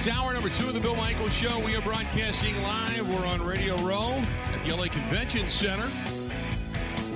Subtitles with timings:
[0.00, 1.58] is hour number two of the Bill Michaels Show.
[1.62, 3.06] We are broadcasting live.
[3.06, 5.86] We're on Radio Row at the LA Convention Center,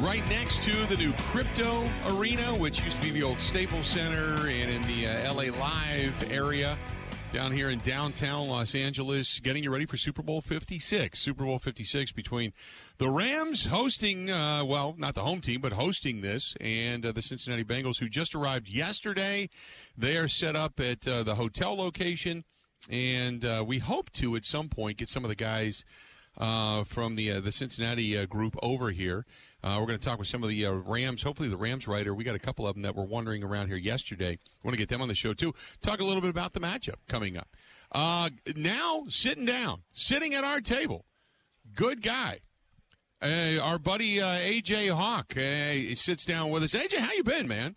[0.01, 4.35] right next to the new Crypto Arena, which used to be the old Staples Center,
[4.49, 6.77] and in the uh, LA Live area
[7.33, 11.19] down here in downtown Los Angeles, getting you ready for Super Bowl 56.
[11.19, 12.53] Super Bowl 56 between
[12.99, 17.23] the Rams hosting, uh, well, not the home team, but hosting this, and uh, the
[17.23, 19.49] Cincinnati Bengals, who just arrived yesterday.
[19.97, 22.45] They are set up at uh, the hotel location,
[22.91, 25.85] and uh, we hope to at some point get some of the guys.
[26.37, 29.25] Uh, from the uh, the Cincinnati uh, group over here.
[29.63, 31.23] Uh, we're going to talk with some of the uh, Rams.
[31.23, 32.13] Hopefully, the Rams writer.
[32.13, 34.41] We got a couple of them that were wandering around here yesterday.
[34.65, 35.55] want to get them on the show too.
[35.81, 37.47] Talk a little bit about the matchup coming up.
[38.57, 41.05] Now, sitting down, sitting at our table,
[41.73, 42.41] good guy.
[43.23, 45.35] our buddy AJ Hawk
[45.97, 46.75] sits down with us.
[46.75, 47.77] AJ, how you been, man?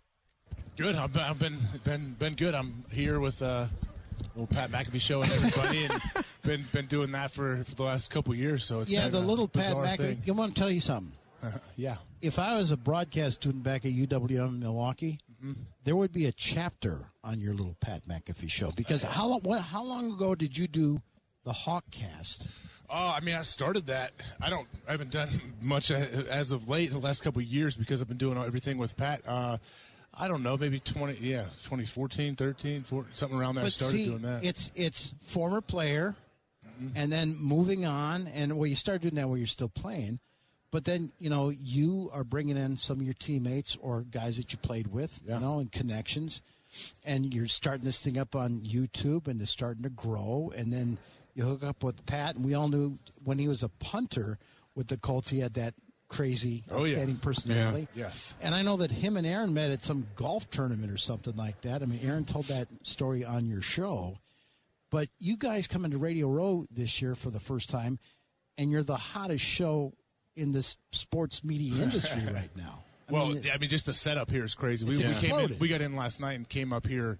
[0.76, 0.96] Good.
[0.96, 2.56] I've been I've been been, been good.
[2.56, 3.40] I'm here with
[4.38, 8.10] little Pat McAfee show and everybody, and been been doing that for, for the last
[8.10, 8.64] couple years.
[8.64, 10.28] So yeah, the little Pat McAfee.
[10.28, 11.12] I want to tell you something.
[11.76, 11.96] yeah.
[12.20, 15.52] If I was a broadcast student back at UWM in Milwaukee, mm-hmm.
[15.84, 19.60] there would be a chapter on your little Pat McAfee show because how long what,
[19.60, 21.00] how long ago did you do
[21.44, 22.48] the Hawkcast?
[22.90, 24.12] Oh, I mean, I started that.
[24.40, 24.66] I don't.
[24.86, 25.28] I haven't done
[25.60, 28.78] much as of late in the last couple of years because I've been doing everything
[28.78, 29.20] with Pat.
[29.26, 29.58] Uh,
[30.14, 33.62] I don't know, maybe 20, yeah, 2014, 13, 14, something around there.
[33.62, 34.44] But I started see, doing that.
[34.44, 36.16] It's it's former player,
[36.66, 36.96] mm-hmm.
[36.96, 40.18] and then moving on, and well, you start doing that where you're still playing,
[40.72, 44.52] but then you know you are bringing in some of your teammates or guys that
[44.52, 45.34] you played with, yeah.
[45.34, 46.42] you know, and connections,
[47.04, 50.98] and you're starting this thing up on YouTube, and it's starting to grow, and then
[51.34, 54.38] you hook up with Pat, and we all knew when he was a punter
[54.74, 55.74] with the Colts, he had that
[56.08, 57.22] crazy, oh, outstanding yeah.
[57.22, 57.88] personality.
[57.94, 58.06] Yeah.
[58.06, 58.34] Yes.
[58.40, 61.60] And I know that him and Aaron met at some golf tournament or something like
[61.62, 61.82] that.
[61.82, 64.18] I mean, Aaron told that story on your show.
[64.90, 67.98] But you guys come into Radio Row this year for the first time,
[68.56, 69.92] and you're the hottest show
[70.34, 72.84] in this sports media industry right now.
[73.08, 74.86] I well, mean, I mean, just the setup here is crazy.
[74.86, 77.18] We, we, came in, we got in last night and came up here,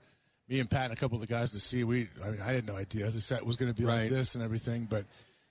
[0.49, 1.85] me and Pat and a couple of the guys to see.
[1.85, 4.03] We, I mean, I had no idea the set was going to be right.
[4.03, 5.05] like this and everything, but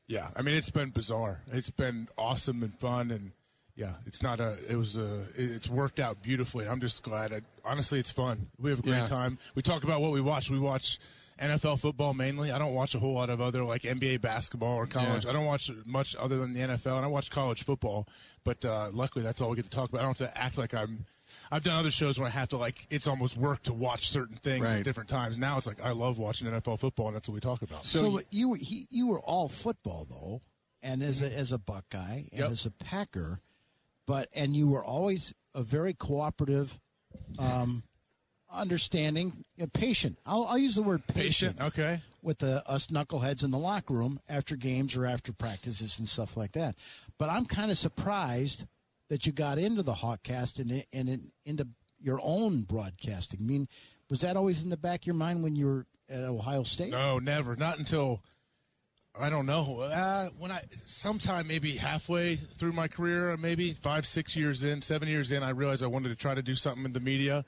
[0.07, 1.41] yeah, I mean it's been bizarre.
[1.51, 3.31] It's been awesome and fun, and
[3.75, 4.57] yeah, it's not a.
[4.69, 5.25] It was a.
[5.35, 6.68] It's worked out beautifully.
[6.68, 7.34] I'm just glad.
[7.34, 8.47] I, honestly, it's fun.
[8.59, 9.07] We have a great yeah.
[9.07, 9.38] time.
[9.53, 10.50] We talk about what we watch.
[10.50, 11.00] We watch
[11.40, 12.51] NFL football mainly.
[12.51, 15.25] I don't watch a whole lot of other like NBA basketball or college.
[15.25, 15.31] Yeah.
[15.31, 18.07] I don't watch much other than the NFL, and I watch college football.
[18.44, 20.00] But uh, luckily, that's all we get to talk about.
[20.00, 21.06] I don't have to act like I'm
[21.52, 24.38] I've done other shows where I have to like it's almost work to watch certain
[24.38, 24.78] things right.
[24.78, 25.38] at different times.
[25.38, 27.85] Now it's like I love watching NFL football, and that's what we talk about.
[27.85, 30.41] So, so you were he, you were all football though,
[30.81, 32.52] and as a as a Buckeye and yep.
[32.52, 33.40] as a Packer,
[34.06, 36.80] but and you were always a very cooperative.
[37.40, 37.84] Um,
[38.52, 40.18] understanding, you know, patient.
[40.25, 41.57] I'll, I'll, use the word patient.
[41.57, 42.02] patient okay.
[42.22, 46.38] With the us knuckleheads in the locker room after games or after practices and stuff
[46.38, 46.75] like that.
[47.18, 48.66] But I'm kind of surprised
[49.09, 51.68] that you got into the Hawkcast and, and into
[52.00, 53.40] your own broadcasting?
[53.41, 53.68] I mean,
[54.09, 56.91] was that always in the back of your mind when you were at Ohio State?
[56.91, 57.56] No, never.
[57.56, 58.22] Not until
[59.19, 59.81] I don't know.
[59.81, 65.07] Uh, when I sometime maybe halfway through my career, maybe five, six years in, seven
[65.07, 67.44] years in, I realized I wanted to try to do something in the media,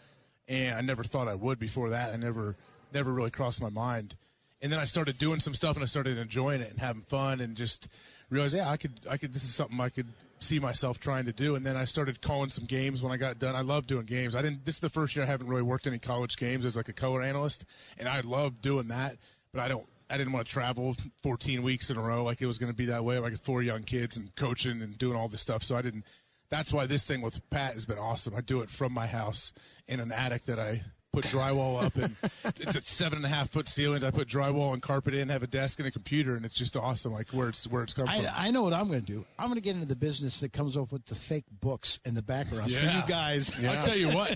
[0.48, 2.12] and I never thought I would before that.
[2.12, 2.56] I never,
[2.94, 4.16] never really crossed my mind.
[4.62, 7.40] And then I started doing some stuff, and I started enjoying it and having fun,
[7.40, 7.88] and just
[8.30, 9.34] realized, yeah, I could, I could.
[9.34, 10.08] This is something I could
[10.40, 11.56] see myself trying to do.
[11.56, 13.56] And then I started calling some games when I got done.
[13.56, 14.36] I love doing games.
[14.36, 14.66] I didn't.
[14.66, 16.94] This is the first year I haven't really worked any college games as like a
[16.94, 17.66] color analyst,
[17.98, 19.18] and I love doing that.
[19.54, 19.86] But I don't.
[20.12, 22.76] I didn't want to travel 14 weeks in a row like it was going to
[22.76, 23.20] be that way.
[23.20, 25.64] Like four young kids and coaching and doing all this stuff.
[25.64, 26.04] So I didn't.
[26.50, 28.34] That's why this thing with Pat has been awesome.
[28.36, 29.54] I do it from my house
[29.88, 32.16] in an attic that I put drywall up and
[32.60, 34.04] it's at seven and a half foot ceilings.
[34.04, 36.78] I put drywall and carpet in, have a desk and a computer, and it's just
[36.78, 37.14] awesome.
[37.14, 38.28] Like where it's where it's come I, from.
[38.36, 39.26] I know what I'm going to do.
[39.38, 42.16] I'm going to get into the business that comes up with the fake books in
[42.16, 42.80] the background yeah.
[42.80, 43.62] for you guys.
[43.62, 43.72] Yeah.
[43.72, 44.36] I tell you what,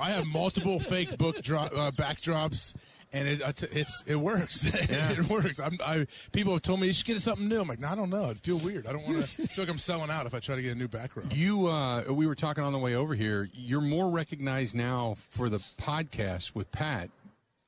[0.00, 2.74] I have multiple fake book drop, uh, backdrops
[3.14, 3.40] and it
[3.72, 4.64] it's it works.
[4.90, 5.12] Yeah.
[5.12, 5.60] it works.
[5.60, 7.60] I'm, I people have told me you should get something new.
[7.60, 8.28] I'm like, no, I don't know.
[8.30, 8.86] It feel weird.
[8.86, 10.78] I don't want to feel like I'm selling out if I try to get a
[10.78, 11.32] new background.
[11.32, 13.48] You, uh, we were talking on the way over here.
[13.54, 17.08] You're more recognized now for the podcast with Pat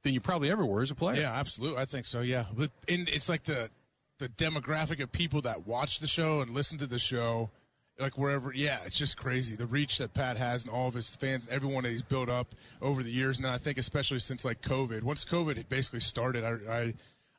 [0.02, 1.20] than you probably ever were as a player.
[1.20, 1.80] Yeah, absolutely.
[1.80, 2.20] I think so.
[2.20, 3.70] Yeah, but and it's like the
[4.18, 7.50] the demographic of people that watch the show and listen to the show
[7.98, 8.52] like wherever.
[8.54, 11.84] Yeah, it's just crazy the reach that Pat has and all of his fans, everyone
[11.84, 13.38] that he's built up over the years.
[13.38, 16.94] And I think especially since like COVID, once COVID basically started, I, I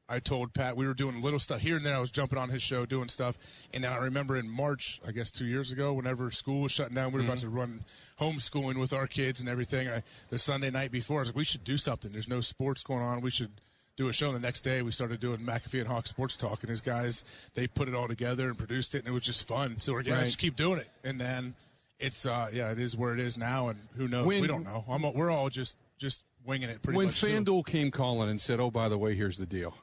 [0.09, 1.95] I told Pat we were doing little stuff here and there.
[1.95, 3.38] I was jumping on his show doing stuff,
[3.74, 7.12] and I remember in March, I guess two years ago, whenever school was shutting down,
[7.12, 7.31] we were mm-hmm.
[7.31, 7.83] about to run
[8.19, 9.89] homeschooling with our kids and everything.
[9.89, 12.12] I, the Sunday night before, I was like, we should do something.
[12.13, 13.19] There's no sports going on.
[13.19, 13.51] We should
[13.97, 14.27] do a show.
[14.27, 17.23] And the next day, we started doing McAfee and Hawk Sports Talk, and his guys
[17.55, 19.75] they put it all together and produced it, and it was just fun.
[19.79, 20.25] So we're yeah, Right.
[20.25, 21.55] just keep doing it, and then
[21.99, 24.25] it's uh yeah, it is where it is now, and who knows?
[24.27, 24.85] When- we don't know.
[24.88, 27.19] I'm, we're all just just winging it pretty when much.
[27.19, 27.27] too.
[27.27, 29.75] FanDuel came calling and said, "Oh, by the way, here's the deal,"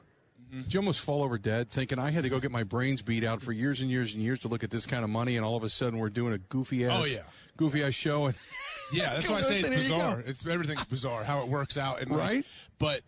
[0.49, 0.61] Mm-hmm.
[0.61, 3.23] did you almost fall over dead, thinking I had to go get my brains beat
[3.25, 5.45] out for years and years and years to look at this kind of money, and
[5.45, 7.19] all of a sudden we're doing a goofy ass, Oh, yeah.
[7.57, 8.35] goofy ass show, and
[8.93, 10.23] Yeah, that's why I say it's bizarre.
[10.25, 12.45] It's everything's bizarre how it works out, and like, Right?
[12.79, 13.01] but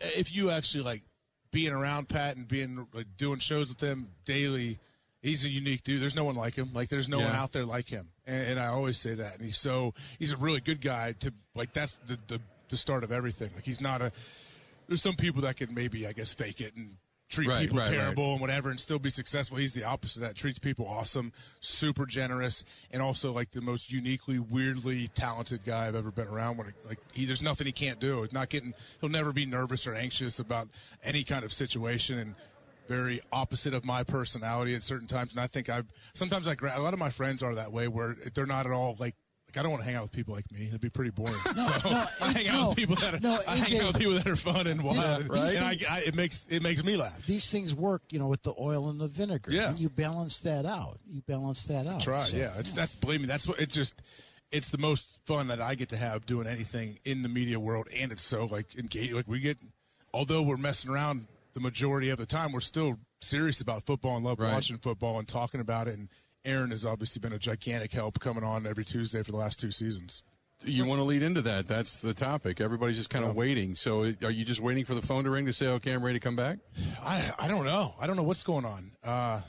[0.00, 1.02] if you actually like
[1.50, 4.78] being around Pat and being like doing shows with him daily,
[5.22, 6.00] he's a unique dude.
[6.00, 6.70] There's no one like him.
[6.72, 9.36] Like there's no one out there like him, and, and I always say that.
[9.36, 11.12] And he's so he's a really good guy.
[11.20, 13.50] To like that's the the, the start of everything.
[13.54, 14.12] Like he's not a.
[14.88, 16.96] There's some people that can maybe I guess fake it and
[17.30, 17.96] treat Right, people right, right.
[17.96, 19.56] terrible and whatever and still be successful.
[19.56, 20.34] He's the opposite of that.
[20.36, 25.94] Treats people awesome, super generous, and also like the most uniquely, weirdly talented guy I've
[25.94, 26.58] ever been around.
[26.58, 28.26] When like he, there's nothing he can't do.
[28.32, 28.74] Not getting.
[29.00, 30.68] He'll never be nervous or anxious about
[31.02, 32.34] any kind of situation and.
[32.88, 36.82] Very opposite of my personality at certain times, and I think I've sometimes I a
[36.82, 39.14] lot of my friends are that way where they're not at all like
[39.54, 40.66] like I don't want to hang out with people like me.
[40.66, 41.32] That'd be pretty boring.
[41.34, 41.52] so
[41.90, 44.14] no, I hang out no, with people that are no, I hang out with people
[44.14, 45.56] that are fun and wild, Yeah, and, right.
[45.56, 47.24] and I, I, it makes it makes me laugh.
[47.26, 49.50] These things work, you know, with the oil and the vinegar.
[49.52, 49.74] Yeah.
[49.74, 50.98] you balance that out.
[51.10, 52.02] You balance that out.
[52.02, 52.52] Try, So, yeah.
[52.58, 54.00] It's that's believe me, that's what it just
[54.52, 57.88] it's the most fun that I get to have doing anything in the media world,
[57.96, 59.12] and it's so like engaged.
[59.14, 59.58] Like we get,
[60.12, 64.24] although we're messing around the majority of the time, we're still serious about football and
[64.24, 64.52] love Right.
[64.52, 65.98] watching football and talking about it.
[65.98, 66.08] And
[66.44, 69.70] Aaron has obviously been a gigantic help coming on every Tuesday for the last two
[69.70, 70.22] seasons.
[70.64, 71.68] you want to lead into that.
[71.68, 72.60] That's the topic.
[72.60, 73.74] Everybody's just kind of waiting.
[73.74, 76.18] So, are you just waiting for the phone to ring to say, "Okay, I'm ready
[76.18, 76.58] to come back"?
[77.02, 77.94] I I don't know.
[78.00, 78.92] I don't know what's going on.
[79.02, 79.40] Uh,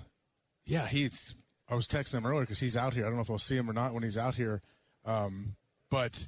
[0.66, 1.36] yeah, he's.
[1.70, 3.06] I was texting him earlier because he's out here.
[3.06, 4.62] I don't know if I'll see him or not when he's out here.
[5.06, 5.56] Um,
[5.90, 6.28] but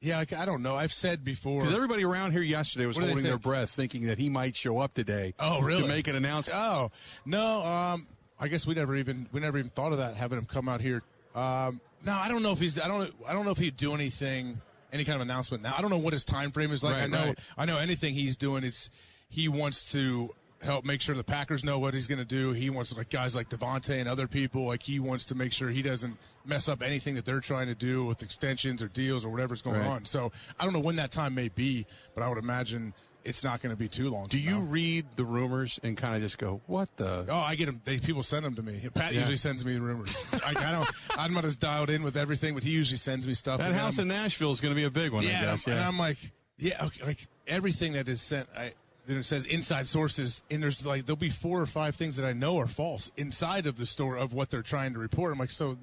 [0.00, 0.76] yeah, like, I don't know.
[0.76, 1.60] I've said before.
[1.60, 4.28] Because everybody around here yesterday was What do they holding their breath, thinking that he
[4.28, 5.34] might show up today.
[5.38, 5.82] Oh, really?
[5.82, 6.58] To make an announcement.
[6.58, 6.90] Oh
[7.26, 7.64] no.
[7.64, 8.06] Um,
[8.40, 10.80] I guess we never even we never even thought of that having him come out
[10.80, 11.02] here.
[11.34, 12.80] Um, no, I don't know if he's.
[12.80, 13.12] I don't.
[13.28, 14.60] I don't know if he'd do anything,
[14.92, 15.74] any kind of announcement now.
[15.76, 16.94] I don't know what his time frame is like.
[16.94, 17.26] Right, I know.
[17.26, 17.38] right.
[17.58, 18.64] I know anything he's doing.
[18.64, 18.90] It's
[19.28, 22.52] he wants to help make sure the Packers know what he's going to do.
[22.52, 24.64] He wants like guys like Davante and other people.
[24.66, 27.74] Like he wants to make sure he doesn't mess up anything that they're trying to
[27.74, 29.86] do with extensions or deals or whatever's going Right.
[29.86, 30.04] on.
[30.04, 32.92] So I don't know when that time may be, but I would imagine
[33.24, 34.26] it's not going to be too long.
[34.28, 34.60] Do you now.
[34.60, 37.26] read the rumors and kind of just go, "What the"?
[37.28, 37.80] Oh, I get them.
[37.84, 38.80] They, people send them to me.
[38.94, 39.20] Pat Yeah.
[39.20, 40.30] usually sends me the rumors.
[40.44, 40.88] like, I don't.
[41.18, 43.58] I'm not as dialed in with everything, but he usually sends me stuff.
[43.58, 45.66] That house I'm- in Nashville is going to be a big one, yeah, guess.
[45.66, 45.78] I'm, Yeah.
[45.80, 46.18] and I'm like,
[46.58, 48.48] yeah, okay, like everything that is sent.
[48.56, 48.72] I
[49.06, 52.26] then it says inside sources, and there's like there'll be four or five things that
[52.26, 55.32] I know are false inside of the store of what they're trying to report.
[55.32, 55.78] I'm like, so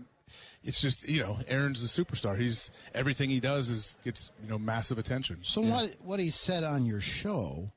[0.68, 2.38] it's just you know, Aaron's a superstar.
[2.38, 5.40] He's everything he does is gets you know massive attention.
[5.44, 7.72] So what what he said on your show?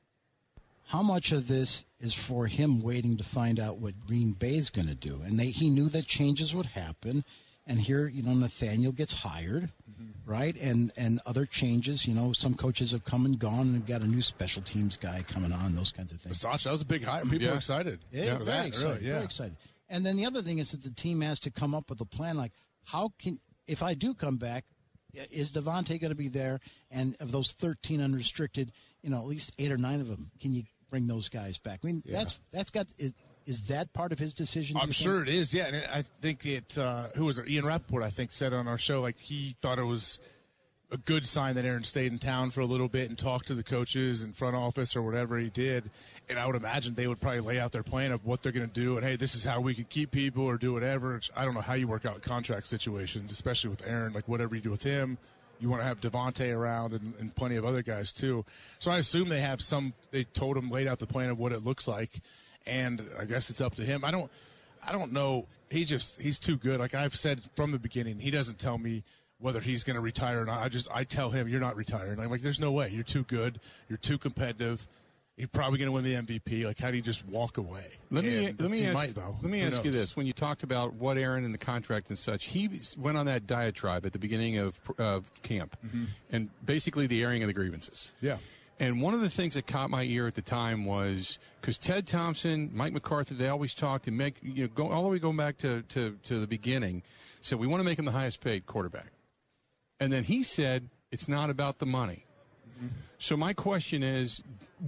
[0.87, 4.89] How much of this is for him waiting to find out what Green Bay's going
[4.89, 5.21] to do?
[5.23, 7.23] And they, he knew that changes would happen.
[7.65, 10.29] And here, you know, Nathaniel gets hired, mm-hmm.
[10.29, 10.53] right?
[10.59, 12.05] And and other changes.
[12.05, 14.97] You know, some coaches have come and gone, and we've got a new special teams
[14.97, 15.75] guy coming on.
[15.75, 16.41] Those kinds of things.
[16.41, 17.23] Sasha, that was a big hire.
[17.23, 17.53] People Yeah.
[17.53, 17.99] are excited.
[18.11, 18.93] Yeah, for very that, excited.
[18.95, 19.13] really, yeah.
[19.13, 19.55] Very excited.
[19.87, 22.05] And then the other thing is that the team has to come up with a
[22.05, 22.35] plan.
[22.37, 22.53] Like,
[22.85, 24.65] how can if I do come back,
[25.13, 26.59] is Davante going to be there?
[26.89, 28.71] And of those thirteen unrestricted,
[29.01, 31.79] you know, at least eight or nine of them, can you bring those guys back?
[31.83, 33.13] I mean, that's that's got is,
[33.45, 34.77] is that part of his decision?
[34.79, 35.53] I'm sure it is.
[35.53, 36.77] Yeah, and I think it.
[36.77, 37.49] Uh, who was it?
[37.49, 40.19] Ian Rapoport, I think, said on our show like he thought it was
[40.91, 43.55] a good sign that Aaron stayed in town for a little bit and talked to
[43.55, 45.89] the coaches and front office or whatever he did.
[46.29, 48.67] And I would imagine they would probably lay out their plan of what they're going
[48.67, 51.21] to do and hey, this is how we can keep people or do whatever.
[51.35, 54.11] I don't know how you work out contract situations, especially with Aaron.
[54.11, 55.17] Like whatever you do with him,
[55.61, 58.43] you want to have Davante around and, and plenty of other guys too.
[58.79, 59.93] So I assume they have some.
[60.11, 62.19] They told him laid out the plan of what it looks like,
[62.65, 64.03] and I guess it's up to him.
[64.03, 64.29] I don't.
[64.85, 65.45] I don't know.
[65.69, 66.79] He just he's too good.
[66.79, 69.03] Like I've said from the beginning, he doesn't tell me
[69.41, 70.61] whether he's going to retire or not.
[70.61, 72.19] I just I tell him you're not retiring.
[72.19, 72.89] I'm like, there's no way.
[72.89, 73.59] You're too good.
[73.89, 74.87] You're too competitive.
[75.37, 76.65] You're probably going to win the MVP.
[76.65, 77.85] Like, how do you just walk away?
[78.11, 79.37] Let me And let me ask might, though.
[79.41, 82.09] let me Who ask you this: When you talked about what Aaron and the contract
[82.09, 85.77] and such, he went on that diatribe at the beginning of of camp,
[86.31, 88.11] and basically the airing of the grievances.
[88.17, 88.25] Mm-hmm.
[88.27, 88.37] Yeah.
[88.79, 92.07] And one of the things that caught my ear at the time was because Ted
[92.07, 95.37] Thompson, Mike McCarthy, they always talked and make you know go all the way going
[95.37, 97.03] back to to, to the beginning.
[97.41, 99.11] Said we want to make him the highest paid quarterback,
[100.01, 102.25] and then he said it's not about the money.
[103.19, 104.41] So my question is,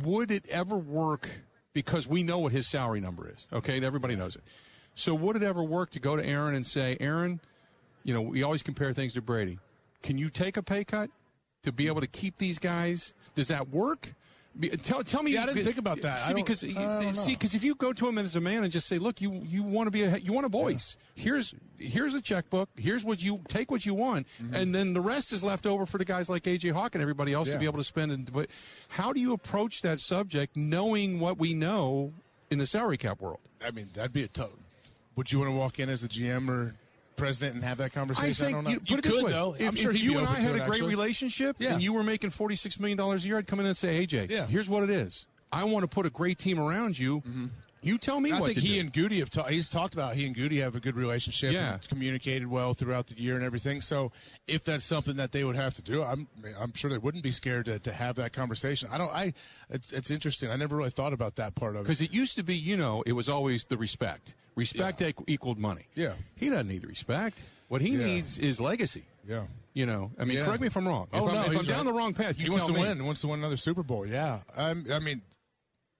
[0.03, 1.29] would it ever work?
[1.71, 3.45] Because we know what his salary number is.
[3.53, 4.41] Okay, and everybody knows it.
[4.95, 7.39] So would it ever work to go to Aaron and say, Aaron,
[8.03, 9.59] you know, we always compare things to Brady.
[10.01, 11.11] Can you take a pay cut
[11.61, 13.13] to be able to keep these guys?
[13.35, 14.13] Does that work?
[14.83, 15.33] Tell, tell me.
[15.33, 16.27] Yeah, I didn't think about that.
[16.27, 18.99] See, because see, because if you go to him as a man and just say,
[18.99, 20.95] "Look, you you want to be a you want a voice.
[21.15, 22.69] Here's here's a checkbook.
[22.77, 25.97] Here's what you take what you want, and then the rest is left over for
[25.97, 27.59] the guys like AJ Hawk and everybody else to Mm-hmm.
[27.61, 28.11] Be able to spend.
[28.11, 28.49] And but
[28.89, 32.13] how do you approach that subject, knowing what we know
[32.51, 33.39] in the salary cap world?
[33.65, 34.51] I mean, that'd be a tough.
[35.15, 36.75] Would you want to walk in as the GM or
[37.15, 38.29] president and have that conversation?
[38.29, 38.69] I think don't know.
[38.71, 39.31] you, put it could this way.
[39.31, 39.55] though.
[39.57, 40.89] If, I'm sure if you and I had it, a great actually.
[40.89, 41.73] relationship Yeah.
[41.73, 44.05] and you were making forty six million dollars a year, I'd come in and say,
[44.05, 44.45] AJ, Yeah.
[44.47, 45.27] here's what it is.
[45.51, 47.21] I want to put a great team around you.
[47.21, 47.45] Mm-hmm.
[47.83, 48.79] You tell me I what think he do.
[48.79, 51.53] and Gutey have ta- he's talked about he and Gutey have a good relationship.
[51.53, 51.73] Yeah.
[51.73, 53.81] and communicated well throughout the year and everything.
[53.81, 54.11] So
[54.47, 56.27] if that's something that they would have to do, I'm
[56.59, 58.89] I'm sure they wouldn't be scared to, to have that conversation.
[58.91, 59.13] I don't.
[59.13, 59.33] I
[59.69, 60.49] it's, it's interesting.
[60.49, 61.83] I never really thought about that part of it.
[61.83, 64.33] Because it used to be, you know, it was always the respect.
[64.55, 65.11] Respect Yeah.
[65.27, 65.87] equaled money.
[65.95, 66.13] Yeah.
[66.35, 67.39] He doesn't need respect.
[67.67, 68.05] What he Yeah.
[68.05, 69.03] needs is legacy.
[69.27, 69.45] Yeah.
[69.73, 70.45] You know, I mean, Yeah.
[70.45, 71.07] correct me if I'm wrong.
[71.11, 71.85] Oh if I'm, no, if I'm down right.
[71.85, 72.79] the wrong path, he wants to me.
[72.81, 72.97] win.
[72.99, 74.05] He wants to win another Super Bowl.
[74.05, 74.41] Yeah.
[74.55, 75.23] I'm, I mean,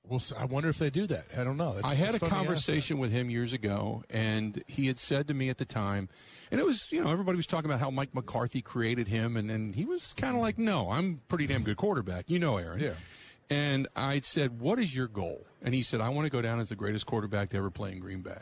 [0.07, 1.25] well, I wonder if they do that.
[1.38, 1.74] I don't know.
[1.74, 4.88] That's, I had a that's funny you ask conversation with him years ago, and he
[4.88, 6.10] had said to me at the time,
[6.51, 9.50] and it was, you know, everybody was talking about how Mike McCarthy created him, and,
[9.50, 12.29] and he was kind of like, no, I'm pretty damn good quarterback.
[12.29, 12.79] You know, Aaron.
[12.79, 12.93] Yeah.
[13.50, 15.45] And I said, what is your goal?
[15.62, 17.91] And he said, I want to go down as the greatest quarterback to ever play
[17.91, 18.41] in Green Bay.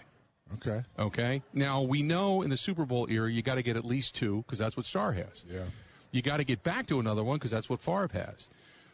[0.55, 0.83] Okay.
[0.99, 1.41] Okay.
[1.53, 4.43] Now we know in the Super Bowl era, you got to get at least two
[4.45, 5.45] because that's what Starr has.
[5.49, 5.63] Yeah.
[6.11, 8.49] You got to get back to another one because that's what Favre has.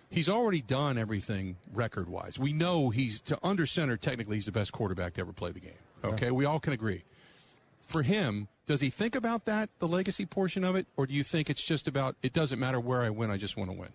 [0.09, 2.39] He's already done everything record wise.
[2.39, 3.97] We know he's to under center.
[3.97, 5.71] Technically, he's the best quarterback to ever play the game.
[6.03, 7.03] Okay, we all can agree.
[7.87, 11.23] For him, does he think about that, the legacy portion of it, or do you
[11.23, 13.89] think it's just about it doesn't matter where I win, I just want to win?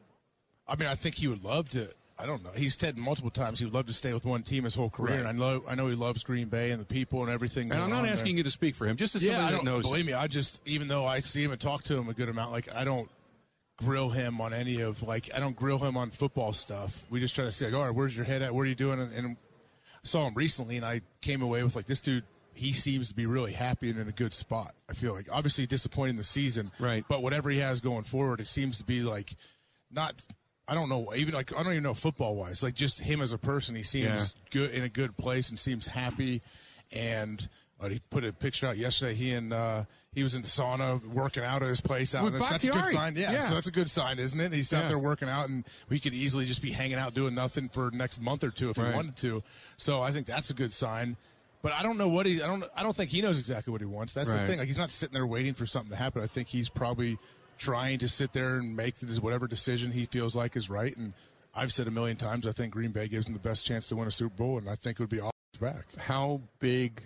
[0.66, 1.88] I mean, I think he would love to.
[2.18, 2.50] I don't know.
[2.54, 5.16] He's said multiple times he would love to stay with one team his whole career.
[5.16, 5.26] Right.
[5.26, 7.70] And I know, I know he loves Green Bay and the people and everything.
[7.72, 8.12] And I'm not on there.
[8.12, 9.82] asking you to speak for him, just as Yeah, somebody I don't knows.
[9.88, 10.12] believe me.
[10.12, 12.72] I just, even though I see him and talk to him a good amount, like
[12.74, 13.10] I don't
[13.84, 17.04] grill him on any of like I don't grill him on football stuff.
[17.10, 18.54] We just try to say, like, all right, where's your head at?
[18.54, 19.00] What are you doing?
[19.00, 19.36] And, and I
[20.04, 22.24] saw him recently, and I came away with like this dude.
[22.54, 24.74] He seems to be really happy and in a good spot.
[24.88, 27.02] I feel like obviously disappointing the season, Right.
[27.08, 29.34] But whatever he has going forward, it seems to be like
[29.90, 30.14] not.
[30.68, 31.12] I don't know.
[31.16, 32.62] Even like I don't even know football wise.
[32.62, 34.60] Like just him as a person, he seems Yeah.
[34.60, 36.40] good in a good place and seems happy.
[36.94, 37.48] And
[37.82, 39.14] uh, he put a picture out yesterday.
[39.14, 39.84] He and uh,
[40.14, 42.24] he was in the sauna working out at his place out.
[42.24, 42.42] With there.
[42.42, 43.16] So that's a good sign.
[43.16, 43.40] Yeah, Yeah.
[43.48, 44.52] So that's a good sign, isn't it?
[44.52, 44.88] He's out Yeah.
[44.88, 48.20] there working out, and we could easily just be hanging out doing nothing for next
[48.20, 48.88] month or two if Right.
[48.88, 49.42] we wanted to.
[49.76, 51.16] So I think that's a good sign.
[51.62, 52.42] But I don't know what he.
[52.42, 52.64] I don't.
[52.74, 54.12] I don't think he knows exactly what he wants.
[54.12, 54.58] That's the thing.
[54.58, 56.20] Like he's not sitting there waiting for something to happen.
[56.22, 57.18] I think he's probably
[57.56, 60.96] trying to sit there and make the, whatever decision he feels like is right.
[60.96, 61.12] And
[61.54, 63.96] I've said a million times, I think Green Bay gives him the best chance to
[63.96, 65.84] win a Super Bowl, and I think it would be all his back.
[65.98, 67.00] how big,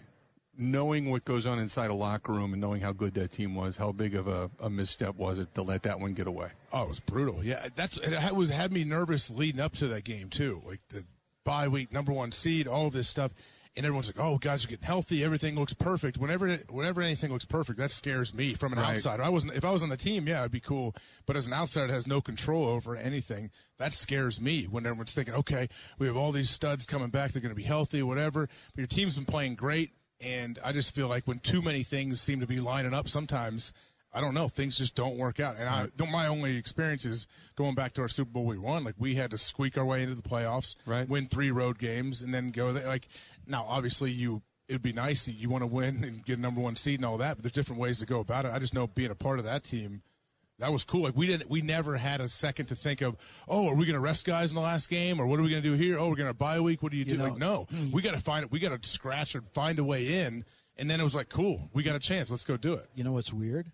[0.59, 3.77] knowing what goes on inside a locker room and knowing how good that team was,
[3.77, 6.51] how big of a, a misstep was it to let that one get away?
[6.73, 7.43] Oh, it was brutal.
[7.45, 10.63] Yeah, that's it was had me nervous leading up to that game too.
[10.67, 11.05] Like the
[11.45, 13.33] bye week, number one seed, all of this stuff,
[13.77, 15.23] and everyone's like, "Oh, guys are getting healthy.
[15.23, 18.97] Everything looks perfect." Whenever, whenever anything looks perfect, that scares me from an Right.
[18.97, 19.23] outsider.
[19.23, 19.53] I wasn't.
[19.55, 20.95] If I was on the team, yeah, it'd be cool.
[21.27, 24.65] But as an outsider has no control over anything, that scares me.
[24.65, 27.33] When everyone's thinking, "Okay, we have all these studs coming back.
[27.33, 30.95] They're going to be healthy, whatever." But your team's been playing great, and I just
[30.95, 33.73] feel like when too many things seem to be lining up, sometimes.
[34.15, 34.49] I don't know.
[34.49, 35.57] Things just don't work out.
[35.59, 38.83] And I, my only experience is going back to our Super Bowl we won.
[38.83, 41.07] Like we had to squeak our way into the playoffs, Right.
[41.07, 42.87] win three road games, and then go there.
[42.87, 43.09] Like
[43.47, 46.77] now, obviously, you it'd be nice you want to win and get a number one
[46.77, 47.37] seed and all that.
[47.37, 48.53] But there's different ways to go about it.
[48.55, 50.01] I just know being a part of that team.
[50.59, 51.03] That was cool.
[51.03, 53.95] Like we didn't, we never had a second to think of, oh, are we going
[53.95, 55.99] to rest guys in the last game, or what are we going to do here?
[55.99, 56.83] Oh, we're going to bye week.
[56.83, 57.17] What do you, do?
[57.19, 58.51] know- like, no, we got to find it.
[58.51, 60.45] We got to scratch and find a way in.
[60.79, 62.31] And then it was like, cool, we got a chance.
[62.31, 62.87] Let's go do it.
[62.95, 63.71] You know what's weird?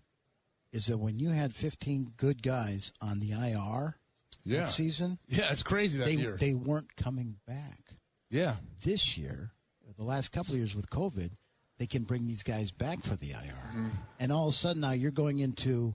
[0.71, 3.97] Is that when you had 15 good guys on the IR
[4.43, 4.59] Yeah.
[4.61, 6.35] that season, Yeah, it's crazy that they, year.
[6.37, 7.95] they weren't coming back.
[8.29, 9.51] yeah, This year,
[9.97, 11.31] the last couple of years with COVID,
[11.77, 13.71] they can bring these guys back for the IR.
[13.75, 13.91] Mm.
[14.19, 15.93] And all of a sudden now you're going into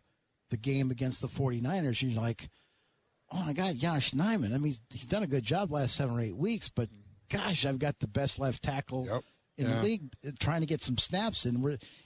[0.50, 2.48] the game against the 49ers you're like,
[3.30, 4.54] oh, my God, Yosh Nijman.
[4.54, 6.88] I mean, he's, done a good job last seven or eight weeks, but
[7.30, 9.22] gosh, I've got the best left tackle Yep.
[9.58, 9.76] in Yeah.
[9.76, 11.56] the league uh, trying to get some snaps in,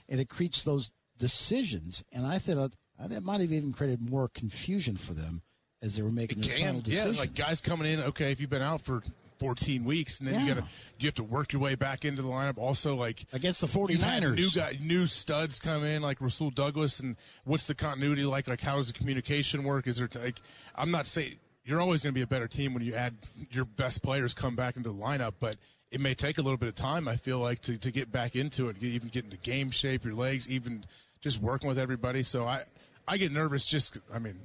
[0.09, 2.03] and it creates those decisions.
[2.11, 5.41] And I thought uh, that might have even created more confusion for them
[5.81, 7.99] as they were making their final Can, yeah, like guys coming in.
[8.01, 9.01] Okay, if you've been out for
[9.43, 10.67] 14 weeks, and then you got to
[10.99, 12.57] you have to work your way back into the lineup.
[12.57, 14.35] Also, like Against the you've 49ers.
[14.37, 18.47] new guy, new studs come in like Rasul Douglas, and what's the continuity like?
[18.47, 19.85] Like how does the communication work?
[19.85, 20.39] Is there like
[20.75, 21.35] I'm not saying
[21.65, 23.15] you're always going to be a better team when you add
[23.51, 25.57] your best players come back into the lineup, but
[25.91, 27.09] it may take a little bit of time.
[27.09, 30.15] I feel like to, to get back into it, even get into game shape, your
[30.15, 30.85] legs, even
[31.19, 32.23] just working with everybody.
[32.23, 32.61] So I
[33.09, 33.65] I get nervous.
[33.65, 34.39] Just I mean.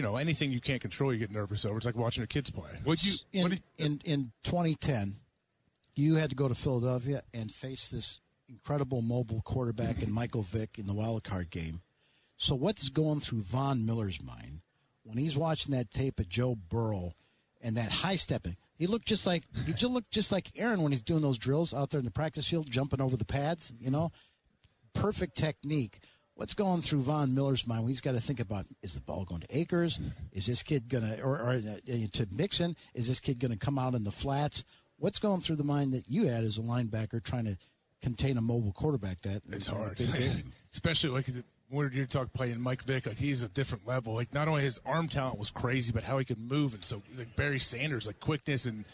[0.00, 1.76] You know, anything you can't control, you get nervous over.
[1.76, 2.70] It's like watching your kids play.
[2.84, 5.16] What you in, what did, in in 2010,
[5.94, 10.78] you had to go to Philadelphia and face this incredible mobile quarterback in Michael Vick
[10.78, 11.82] in the wild card game.
[12.38, 14.62] So what's going through Von Miller's mind
[15.02, 17.12] when he's watching that tape of Joe Burrow
[17.60, 18.56] and that high stepping?
[18.78, 21.74] He looked just like he just looked just like Aaron when he's doing those drills
[21.74, 23.70] out there in the practice field, jumping over the pads.
[23.78, 24.12] You know,
[24.94, 25.98] perfect technique.
[26.40, 27.86] What's going through Von Miller's mind?
[27.86, 30.00] He's got to think about: Is the ball going to Akers?
[30.32, 32.76] Is this kid gonna, or, or uh, to Mixon?
[32.94, 34.64] Is this kid going to come out in the flats?
[34.96, 37.58] What's going through the mind that you had as a linebacker trying to
[38.00, 39.20] contain a mobile quarterback?
[39.20, 40.00] That It's hard,
[40.72, 43.06] especially like the- when you're talking playing Mike Vick.
[43.06, 44.14] Like he's a different level.
[44.14, 47.02] Like not only his arm talent was crazy, but how he could move and so
[47.18, 48.86] like Barry Sanders, like quickness and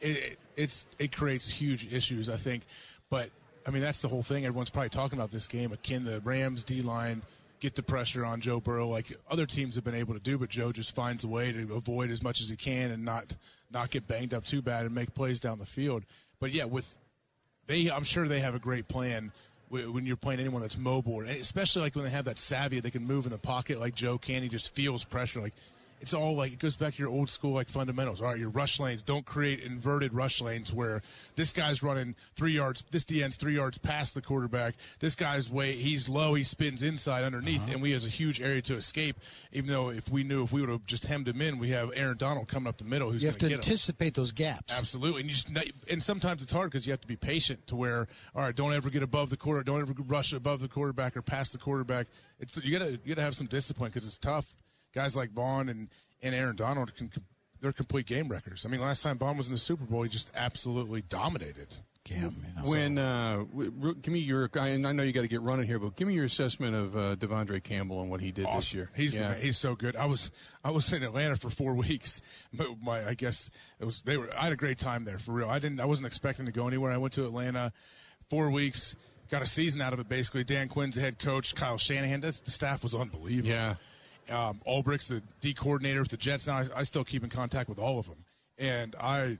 [0.00, 2.30] it, it it's it creates huge issues.
[2.30, 2.62] I think,
[3.10, 3.28] but
[3.66, 4.44] I mean that's the whole thing.
[4.44, 5.72] Everyone's probably talking about this game.
[5.72, 7.22] Akin the Rams D line
[7.60, 10.50] get the pressure on Joe Burrow like other teams have been able to do, but
[10.50, 13.36] Joe just finds a way to avoid as much as he can and not
[13.70, 16.04] not get banged up too bad and make plays down the field.
[16.40, 16.96] But yeah, with
[17.66, 19.32] they I'm sure they have a great plan
[19.70, 23.04] when you're playing anyone that's mobile, especially like when they have that savvy, they can
[23.04, 24.42] move in the pocket like Joe can.
[24.42, 25.40] He just feels pressure.
[25.40, 25.54] Like
[26.00, 28.20] it's all like it goes back to your old school like fundamentals.
[28.20, 31.02] All right, your rush lanes don't create inverted rush lanes where
[31.36, 34.74] this guy's running three yards, this DN's three yards past the quarterback.
[34.98, 37.72] This guy's way he's low, he spins inside underneath, uh-huh.
[37.72, 39.16] and we has a huge area to escape.
[39.52, 41.90] Even though if we knew if we would have just hemmed him in, we have
[41.94, 43.58] Aaron Donald coming up the middle who's You have to get him.
[43.60, 44.76] anticipate those gaps.
[44.76, 45.50] Absolutely, and you just
[45.90, 48.72] and sometimes it's hard because you have to be patient to where all right, don't
[48.72, 52.06] ever get above the quarter, don't ever rush above the quarterback or past the quarterback.
[52.40, 54.54] It's you gotta you gotta have some discipline because it's tough.
[54.94, 55.88] Guys like Von and
[56.22, 57.10] and Aaron Donald can
[57.60, 58.64] they're complete game wreckers.
[58.66, 61.68] I mean, last time Von was in the Super Bowl, he just absolutely dominated.
[62.06, 62.64] Yeah, man.
[62.64, 65.66] when uh, w- w- give me your I, I know you got to get running
[65.66, 68.74] here, but give me your assessment of uh, De'Vondre Campbell and what he did this
[68.74, 68.90] year.
[68.94, 69.32] He's yeah.
[69.34, 69.96] he's so good.
[69.96, 70.30] I was
[70.62, 72.20] I was in Atlanta for four weeks,
[72.52, 74.28] but my I guess it was they were.
[74.38, 75.48] I had a great time there for real.
[75.48, 76.92] I didn't I wasn't expecting to go anywhere.
[76.92, 77.72] I went to Atlanta,
[78.28, 78.94] four weeks,
[79.30, 80.44] got a season out of it basically.
[80.44, 81.54] Dan Quinn's the head coach.
[81.54, 82.20] Kyle Shanahan.
[82.20, 83.48] That's, the staff was unbelievable.
[83.48, 83.76] Yeah.
[84.30, 86.46] Um, Ulbrich's the D coordinator with the Jets.
[86.46, 88.24] Now I, I still keep in contact with all of them,
[88.58, 89.38] and I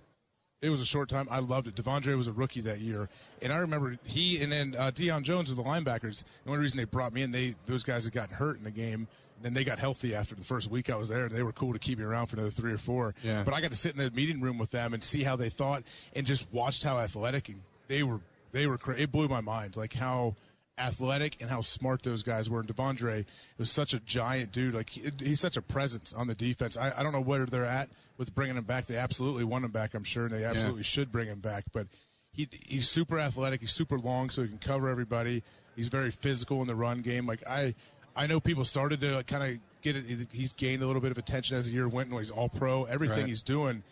[0.61, 1.27] it was a short time.
[1.31, 1.75] I loved it.
[1.75, 3.09] De'Vondre was a rookie that year,
[3.43, 6.25] and I remember he and then uh, Deion Jones were the linebackers.
[6.45, 8.71] The only reason they brought me in, they those guys had gotten hurt in the
[8.71, 9.09] game.
[9.37, 11.29] And then they got healthy after the first week I was there.
[11.29, 13.17] They were cool to keep me around for another three or four.
[13.25, 13.43] Yeah.
[13.43, 15.49] But I got to sit in the meeting room with them and see how they
[15.49, 15.83] thought,
[16.15, 18.21] and just watched how athletic and they were.
[18.53, 18.79] They were.
[18.79, 20.37] cra- It blew my mind, like how
[20.79, 22.61] athletic and how smart those guys were.
[22.61, 23.25] And De'Vondre
[23.59, 24.75] was such a giant dude.
[24.75, 26.77] Like he, he's such a presence on the defense.
[26.77, 28.87] I, I don't know where they're at with bringing him back.
[28.87, 29.95] They absolutely want him back.
[29.95, 31.65] I'm sure, and they absolutely should bring him back.
[31.73, 31.87] But
[32.33, 33.61] he he's super athletic.
[33.61, 35.43] He's super long, so he can cover everybody.
[35.77, 37.27] He's very physical in the run game.
[37.27, 37.75] Like I,
[38.17, 40.29] I know people started to kind of get it.
[40.33, 42.11] He's gained a little bit of attention as the year went.
[42.11, 42.85] And he's all pro.
[42.85, 43.27] Everything Right.
[43.29, 43.83] he's doing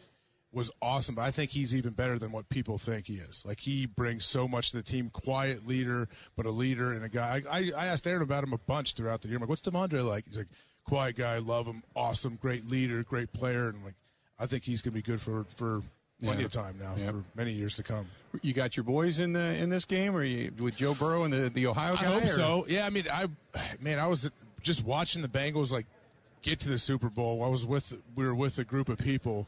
[0.52, 1.14] was awesome.
[1.14, 3.44] But I think he's even better than what people think he is.
[3.46, 5.08] Like he brings so much to the team.
[5.10, 7.42] Quiet leader, but a leader and a guy.
[7.50, 9.36] I, I, I asked Aaron about him a bunch throughout the year.
[9.36, 10.24] I'm like, what's De'Vondre like?
[10.26, 10.48] He's like,
[10.84, 13.94] quiet guy, love him, awesome, great leader, great player, and like,
[14.38, 15.80] I think he's gonna be good for for
[16.20, 16.46] plenty Yeah.
[16.46, 17.10] of time now Yeah.
[17.12, 18.06] for many years to come.
[18.42, 21.32] You got your boys in the in this game, or you with Joe Burrow and
[21.32, 22.66] the, the Ohio I hope or- so.
[22.68, 23.26] Yeah, I mean, I
[23.80, 24.28] man, I was
[24.62, 25.86] just watching the Bengals like
[26.42, 27.42] get to the Super Bowl.
[27.44, 29.46] I was with we were with a group of people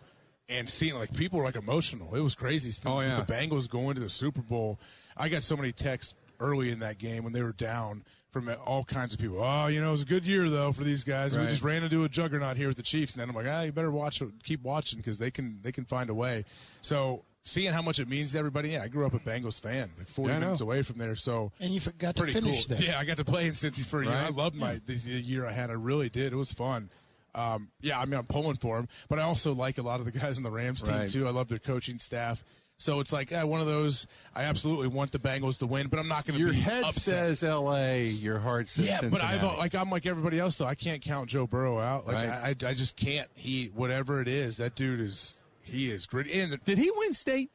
[0.49, 2.15] and seeing like people were like emotional.
[2.15, 2.73] It was crazy.
[2.87, 3.21] Oh, yeah.
[3.21, 4.79] the Bengals going to the Super Bowl.
[5.17, 8.83] I got so many texts early in that game when they were down from all
[8.85, 9.39] kinds of people.
[9.41, 11.39] Oh, you know, it was a good year though for these guys.
[11.39, 13.63] We just ran into a juggernaut here with the Chiefs, and then I'm like, ah,
[13.63, 16.45] you better watch, keep watching because they can they can find a way.
[16.83, 17.25] So.
[17.47, 20.09] Seeing how much it means to everybody, yeah, I grew up a Bengals fan, like
[20.09, 21.15] 40 Yeah, minutes away from there.
[21.15, 22.79] So And you forgot to finish cool.
[22.79, 22.87] there.
[22.89, 24.15] Yeah, I got to play in Cincy for a year.
[24.15, 24.35] I Right.
[24.35, 25.69] loved my this year I had.
[25.69, 26.33] I really did.
[26.33, 26.89] It was fun.
[27.35, 30.07] Um, yeah, I mean, I'm pulling for him, but I also like a lot of
[30.07, 31.11] the guys on the Rams team Right.
[31.11, 31.27] too.
[31.27, 32.45] I love their coaching staff.
[32.77, 34.07] So it's like yeah, one of those.
[34.35, 36.83] I absolutely want the Bengals to win, but I'm not going to Your be head
[36.83, 37.03] upset.
[37.03, 38.07] says L.A.
[38.07, 40.67] Your heart says Yeah, but I've like I'm like everybody else though.
[40.67, 42.05] I can't count Joe Burrow out.
[42.07, 42.57] Like Right.
[42.65, 43.29] I, I just can't.
[43.35, 46.27] He whatever it is, that dude is he is great.
[46.31, 47.51] And did he win state?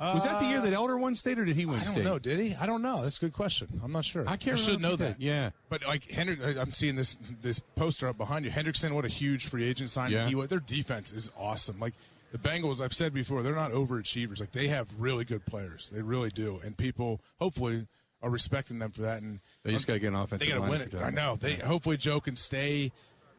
[0.00, 1.82] Was that the year Uh, that Elder won state, or did he win state?
[1.82, 2.04] I don't state?
[2.04, 2.18] know.
[2.18, 2.54] Did he?
[2.54, 3.02] I don't know.
[3.02, 3.80] That's a good question.
[3.82, 4.22] I'm not sure.
[4.28, 5.18] I can't I should remember know he that.
[5.18, 5.24] did.
[5.26, 5.50] Yeah.
[5.68, 8.50] But like Hendrick, I'm seeing this this poster up behind you.
[8.50, 10.28] Hendrickson, what a huge free agent signing Yeah.
[10.28, 10.48] he was.
[10.48, 11.80] Their defense is awesome.
[11.80, 11.94] Like
[12.30, 14.38] the Bengals, I've said before, they're not overachievers.
[14.40, 15.90] Like they have really good players.
[15.92, 17.86] They really do, and people hopefully
[18.22, 19.22] are respecting them for that.
[19.22, 20.94] And They just gotta get an offensive They got to line win it.
[20.94, 21.36] I know.
[21.36, 22.90] They hopefully Joe can stay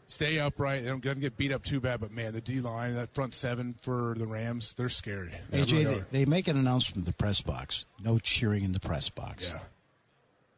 [0.10, 0.84] stay upright.
[0.84, 2.02] They don't get beat up too bad.
[2.02, 5.32] But man, the D line, that front seven for the Rams, they're scary.
[5.50, 7.86] They AJ, really they, they make an announcement in the press box.
[8.04, 9.50] No cheering in the press box.
[9.54, 9.60] yeah.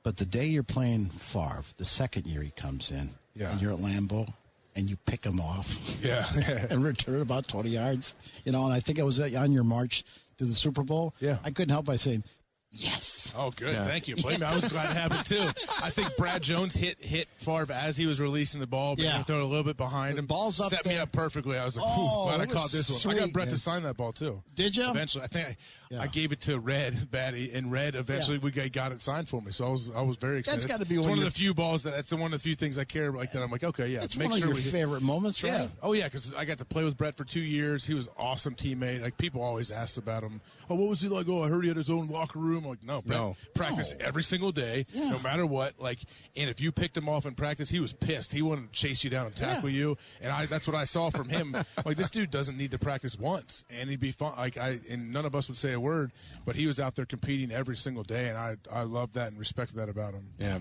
[0.04, 3.52] But the day you're playing Favre, the second year he comes in, Yeah.
[3.52, 4.28] and you're at Lambeau,
[4.76, 6.02] and you pick him off.
[6.04, 6.26] Yeah.
[6.72, 8.16] and return about 20 yards.
[8.44, 10.04] You know, and I think I was on your march
[10.40, 11.14] to the Super Bowl.
[11.20, 11.38] Yeah.
[11.44, 12.24] I couldn't help by saying,
[12.72, 13.34] yes.
[13.38, 13.74] Oh, good.
[13.74, 13.84] Yeah.
[13.86, 14.16] Thank you.
[14.16, 15.64] Believe me, I was glad to have it happened too.
[15.84, 19.20] I think Brad Jones hit hit Favre as he was releasing the ball, but Yeah.
[19.20, 20.26] he throw it a little bit behind The him.
[20.26, 21.58] ball's up set me up perfectly.
[21.58, 23.16] I was like, Oh, glad I caught this one.
[23.16, 23.56] I got Brett man.
[23.56, 24.42] to sign that ball too.
[24.56, 24.90] Did you?
[24.90, 25.58] Eventually, I think I,
[25.92, 26.02] Yeah.
[26.02, 28.44] I gave it to Red Batty, and Red eventually Yeah.
[28.44, 29.52] we got, got it signed for me.
[29.52, 30.62] So I was I was very excited.
[30.62, 32.40] That's gotta be it's one one of the few balls that that's one of the
[32.40, 33.42] few things I care like that.
[33.42, 35.52] I'm like, okay, yeah, It's make one sure of your hit- favorite moments, right?
[35.54, 35.68] yeah.
[35.82, 37.86] Oh yeah, because I got to play with Brett for two years.
[37.86, 39.02] He was awesome teammate.
[39.02, 40.42] Like people always asked about him.
[40.70, 41.28] Oh, what was he like?
[41.30, 42.61] Oh, I heard he had his own locker room.
[42.66, 43.36] Like, no, No.
[43.54, 44.06] practice No.
[44.06, 45.10] every single day, Yeah.
[45.10, 45.80] no matter what.
[45.80, 46.00] Like,
[46.36, 48.32] and if you picked him off in practice, he was pissed.
[48.32, 49.78] He wanted to chase you down and tackle Yeah.
[49.78, 49.98] you.
[50.22, 51.56] And I, that's what I saw from him.
[51.86, 54.34] like this dude doesn't need to practice once, and he'd be fun.
[54.38, 56.12] Like I, and none of us would say a word,
[56.46, 59.40] but he was out there competing every single day, and I, I love that and
[59.40, 60.30] respect that about him.
[60.40, 60.60] Yeah.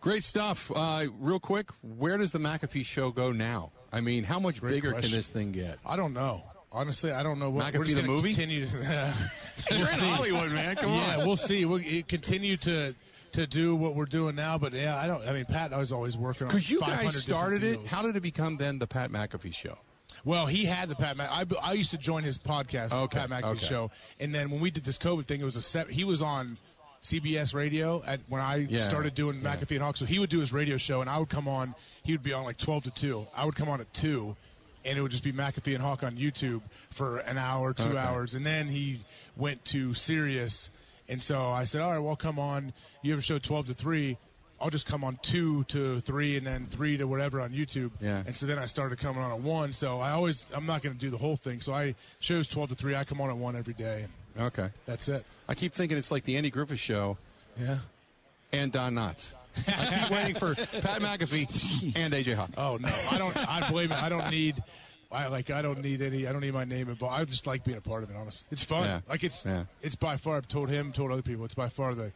[0.00, 0.72] Great stuff.
[0.74, 3.70] Uh, real quick, where does the McAfee show go now?
[3.92, 5.10] I mean, how much Great bigger question.
[5.10, 5.78] can this thing get?
[5.86, 6.42] I don't know.
[6.70, 8.34] Honestly, I don't know what McAfee we're the gonna movie?
[8.34, 8.76] Continue to,
[9.70, 10.76] You're in Hollywood, man.
[10.76, 11.18] Come yeah, on.
[11.20, 11.64] Yeah, we'll see.
[11.64, 12.94] We'll continue to
[13.32, 15.26] to do what we're doing now, but yeah, I don't.
[15.26, 17.86] I mean, Pat I was always working on Because you 500 guys started it.
[17.86, 19.78] How did it become then the Pat McAfee show?
[20.24, 21.16] Well, he had the Pat.
[21.16, 23.66] Mac- I, I used to join his podcast, Okay, the Pat McAfee okay.
[23.66, 25.88] show, and then when we did this COVID thing, it was a set.
[25.90, 26.58] He was on
[27.02, 29.56] CBS Radio at when I Yeah, started doing yeah.
[29.56, 29.96] McAfee and Hawk.
[29.96, 31.74] So he would do his radio show, and I would come on.
[32.02, 33.26] He would be on like twelve to two.
[33.36, 34.36] I would come on at two,
[34.84, 37.98] and it would just be McAfee and Hawk on YouTube for an hour, two Okay.
[37.98, 39.00] hours, and then he
[39.36, 40.70] went to Sirius.
[41.08, 42.72] And so I said, "All right, well, come on.
[43.02, 44.18] You have a show twelve to three.
[44.60, 48.22] I'll just come on two to three, and then three to whatever on YouTube." Yeah.
[48.26, 49.72] And so then I started coming on at one.
[49.72, 51.60] So I always, I'm not going to do the whole thing.
[51.60, 52.96] So I shows 12 to 3.
[52.96, 54.06] I come on at one every day.
[54.38, 54.68] Okay.
[54.86, 55.24] that's it.
[55.48, 57.16] I keep thinking it's like the Andy Griffith show
[57.58, 57.78] Yeah.
[58.52, 59.34] and Don Knotts.
[59.66, 62.50] I keep waiting for Pat McAfee and AJ Hawk.
[62.56, 62.88] Oh, no.
[63.10, 64.02] I don't, I believe it.
[64.02, 64.62] I don't need,
[65.10, 67.14] I like, I don't need any, I don't need my name involved.
[67.20, 68.46] I just like being a part of it, honestly.
[68.50, 68.84] It's fun.
[68.84, 69.00] Yeah.
[69.08, 69.64] Like it's, Yeah.
[69.82, 72.12] it's by far, I've told him, told other people, it's by far the,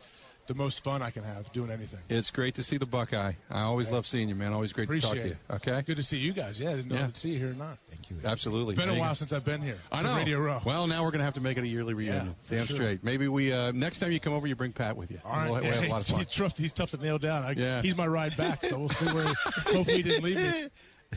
[0.47, 2.01] the most fun I can have doing anything.
[2.09, 3.33] It's great to see the Buckeye.
[3.51, 4.53] I always love seeing you, man.
[4.53, 5.23] Always great Appreciate to talk
[5.59, 5.73] to you.
[5.75, 5.83] Okay.
[5.83, 6.61] Good to see you guys.
[6.61, 6.71] Yeah.
[6.71, 7.05] I didn't know Yeah.
[7.07, 7.79] I'd see you here or not.
[7.91, 8.17] Thank you.
[8.25, 8.75] Absolutely.
[8.75, 9.79] It's been There a while since I've been here.
[9.93, 10.17] I know.
[10.17, 10.61] Radio Row.
[10.65, 12.35] Well, now we're going to have to make it a yearly reunion.
[12.45, 12.77] for Damn sure.
[12.77, 13.05] straight.
[13.05, 15.21] Maybe we uh, next time you come over, you bring Pat with you.
[15.25, 15.51] All right.
[15.51, 16.19] We'll, we'll have a lot of fun.
[16.19, 17.45] he's, tough, he's tough to nail down.
[17.45, 17.83] I, Yeah.
[17.83, 19.25] He's my ride back, so we'll see where.
[19.27, 19.35] He,
[19.77, 20.69] hopefully, he didn't leave me.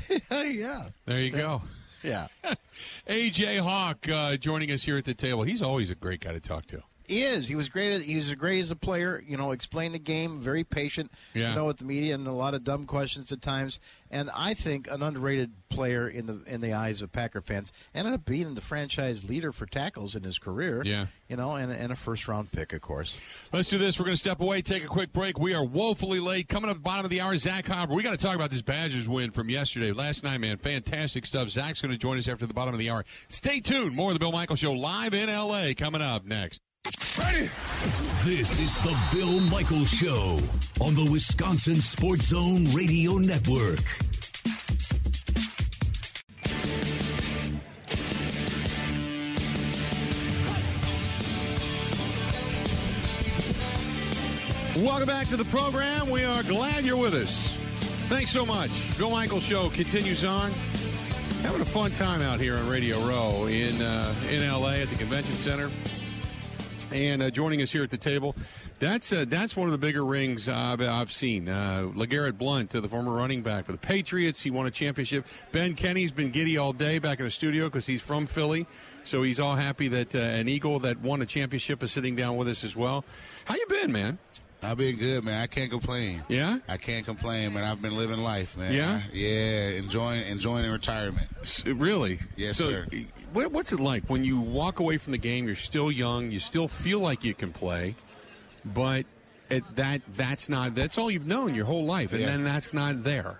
[0.59, 0.89] yeah.
[1.05, 1.61] There you go.
[2.03, 2.27] Yeah.
[3.07, 5.43] AJ Hawk uh, joining us here at the table.
[5.43, 6.81] He's always a great guy to talk to.
[7.07, 7.47] He is.
[7.47, 7.93] He was great.
[7.93, 9.23] At, he was great as a player.
[9.25, 10.39] You know, explained the game.
[10.39, 11.11] Very patient.
[11.33, 11.49] Yeah.
[11.49, 13.79] You know, with the media and a lot of dumb questions at times.
[14.11, 17.71] And I think an underrated player in the in the eyes of Packer fans.
[17.93, 20.83] Ended up being the franchise leader for tackles in his career.
[20.85, 21.07] Yeah.
[21.27, 23.17] You know, and, and a first round pick, of course.
[23.51, 23.99] Let's do this.
[23.99, 25.39] We're going to step away, take a quick break.
[25.39, 26.47] We are woefully late.
[26.47, 27.93] Coming up bottom of the hour, Zach Hopper.
[27.93, 30.57] We got to talk about this Badgers win from yesterday, last night, man.
[30.57, 31.49] Fantastic stuff.
[31.49, 33.03] Zach's going to join us after the bottom of the hour.
[33.27, 33.95] Stay tuned.
[33.95, 35.73] More of the Bill Michaels Show live in L.A.
[35.73, 36.61] coming up next.
[36.85, 37.49] Ready?
[38.23, 40.39] This is the Bill Michaels Show
[40.79, 43.79] on the Wisconsin Sports Zone Radio Network.
[54.77, 56.11] Welcome back to the program.
[56.11, 57.55] We are glad you're with us.
[58.09, 58.95] Thanks so much.
[58.99, 60.51] Bill Michaels Show continues on.
[61.41, 64.97] Having a fun time out here on Radio Row in uh, in LA at the
[64.97, 65.71] convention center,
[66.95, 68.35] and uh, joining us here at the table.
[68.79, 71.49] That's uh, that's one of the bigger rings I've, I've seen.
[71.49, 75.25] Uh, LeGarrette Blount, uh, the former running back for the Patriots, he won a championship.
[75.51, 78.65] Ben Kenny's been giddy all day back in the studio because he's from Philly,
[79.03, 82.37] so he's all happy that uh, an Eagle that won a championship is sitting down
[82.37, 83.03] with us as well.
[83.45, 84.17] How you been, man?
[84.63, 85.39] I've been good, man.
[85.41, 86.23] I can't complain.
[86.27, 86.57] Yeah?
[86.67, 87.63] I can't complain, man.
[87.63, 88.73] I've been living life, man.
[88.73, 89.01] Yeah?
[89.05, 91.27] I- yeah, enjoying enjoying retirement.
[91.65, 92.19] Really?
[92.35, 92.87] Yes, so, sir.
[93.35, 95.45] What, what's it like when you walk away from the game?
[95.45, 96.31] You're still young.
[96.31, 97.95] You still feel like you can play,
[98.63, 99.05] but
[99.49, 102.27] it, that that's not that's all you've known your whole life, and Yeah.
[102.27, 103.39] then that's not there.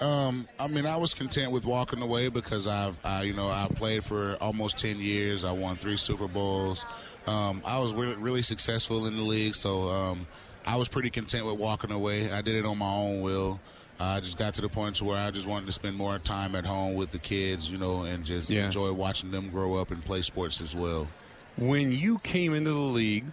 [0.00, 3.66] Um, I mean, I was content with walking away because I've, I, you know, I
[3.74, 5.42] played for almost ten years.
[5.42, 6.86] I won three Super Bowls.
[7.26, 10.28] Um, I was really, really successful in the league, so um,
[10.64, 12.30] I was pretty content with walking away.
[12.30, 13.58] I did it on my own will.
[14.00, 16.54] I just got to the point to where I just wanted to spend more time
[16.54, 18.66] at home with the kids, you know, and just Yeah.
[18.66, 21.08] enjoy watching them grow up and play sports as well.
[21.56, 23.24] When you came into the league,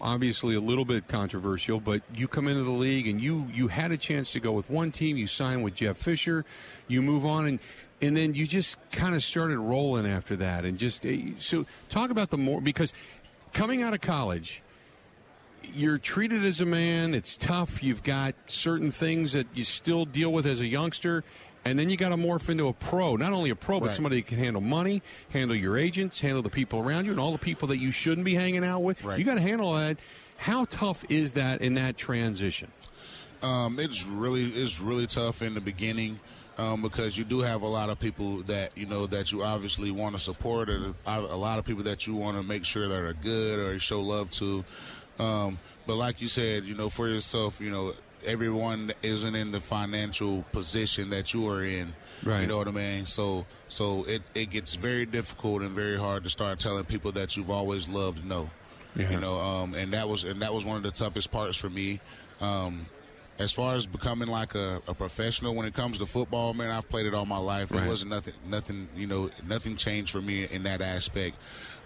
[0.00, 3.90] obviously a little bit controversial, but you come into the league and you you had
[3.90, 5.16] a chance to go with one team.
[5.16, 6.44] You sign with Jeff Fisher,
[6.88, 7.58] you move on and.
[8.02, 12.10] And then you just kind of started rolling after that, and just eh, so talk
[12.10, 12.92] about the more because
[13.54, 14.60] coming out of college,
[15.74, 17.14] you're treated as a man.
[17.14, 17.82] It's tough.
[17.82, 21.24] You've got certain things that you still deal with as a youngster.
[21.64, 23.94] And then you got to morph into a pro, not only a pro, but Right.
[23.96, 27.32] somebody that can handle money, handle your agents, handle the people around you, and all
[27.32, 29.02] the people that you shouldn't be hanging out with.
[29.02, 29.18] Right.
[29.18, 29.98] You got to handle that.
[30.36, 32.70] How tough is that in that transition?
[33.42, 36.20] Um, it's really it's really tough in the beginning
[36.56, 39.90] um, because you do have a lot of people that you know that you obviously
[39.90, 42.86] want to support, or a a lot of people that you want to make sure
[42.88, 44.64] that are good or show love to.
[45.18, 49.60] Um, but like you said, you know, for yourself, you know, everyone isn't in the
[49.60, 51.94] financial position that you are in.
[52.22, 52.40] Right.
[52.40, 53.06] You know what I mean?
[53.06, 57.36] So so it, it gets very difficult and very hard to start telling people that
[57.36, 58.50] you've always loved no.
[58.94, 59.10] Yeah.
[59.10, 61.68] You know, um, and that was and that was one of the toughest parts for
[61.68, 62.00] me.
[62.40, 62.86] Um,
[63.38, 66.88] as far as becoming like a, a professional when it comes to football, man, I've
[66.88, 67.70] played it all my life.
[67.70, 67.84] Right.
[67.84, 71.36] It wasn't nothing, nothing, you know, nothing changed for me in that aspect.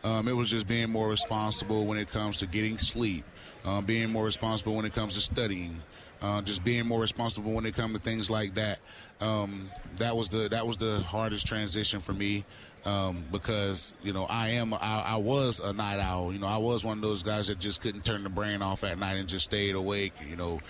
[0.05, 3.25] Um, it was just being more responsible when it comes to getting sleep,
[3.65, 5.83] um, being more responsible when it comes to studying,
[6.23, 8.79] uh, just being more responsible when it comes to things like that.
[9.21, 12.45] Um, that was the that was the hardest transition for me
[12.85, 16.33] um, because you know I am I, I was a night owl.
[16.33, 18.85] You know I was one of those guys that just couldn't turn the brain off
[18.85, 20.13] at night and just stayed awake.
[20.29, 20.61] You know.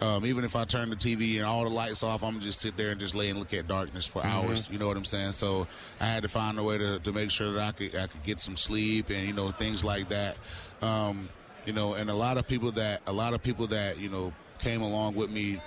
[0.00, 2.76] Um, even if I turn the TV and all the lights off, I'm just sit
[2.76, 4.68] there and just lay and look at darkness for hours.
[4.70, 5.32] You know what I'm saying?
[5.32, 5.66] So
[6.00, 8.22] I had to find a way to, to make sure that I could I could
[8.22, 10.36] get some sleep and you know things like that.
[10.82, 11.28] Um,
[11.66, 14.32] you know, and a lot of people that a lot of people that you know
[14.60, 15.60] came along with me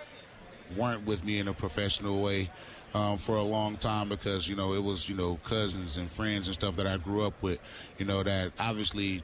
[0.78, 2.50] weren't with me in a professional way
[2.94, 6.48] um, for a long time because you know it was you know cousins and friends
[6.48, 7.60] and stuff that I grew up with,
[7.98, 9.24] you know that obviously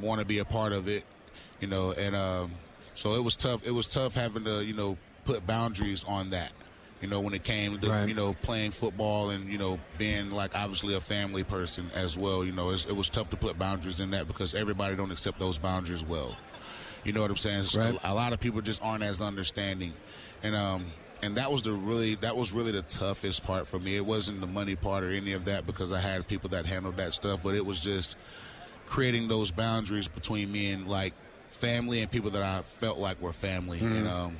[0.00, 1.04] want to be a part of it,
[1.60, 2.52] you know, and um,
[2.94, 3.66] so it was tough.
[3.66, 6.52] It was tough having to you know put boundaries on that.
[7.00, 8.08] You know, when it came to Right.
[8.08, 12.44] you know playing football and you know being like obviously a family person as well.
[12.44, 15.38] You know, it's, it was tough to put boundaries in that because everybody don't accept
[15.38, 16.36] those boundaries well.
[17.04, 17.66] You know what I'm saying?
[17.76, 17.98] Right.
[18.04, 19.92] A lot of people just aren't as understanding,
[20.42, 20.86] and um,
[21.22, 23.96] and that was the really that was really the toughest part for me.
[23.96, 26.96] It wasn't the money part or any of that because I had people that handled
[26.96, 28.16] that stuff, but it was just
[28.86, 31.12] creating those boundaries between me and like
[31.56, 33.78] family and people that I felt like were family.
[33.80, 34.36] And um,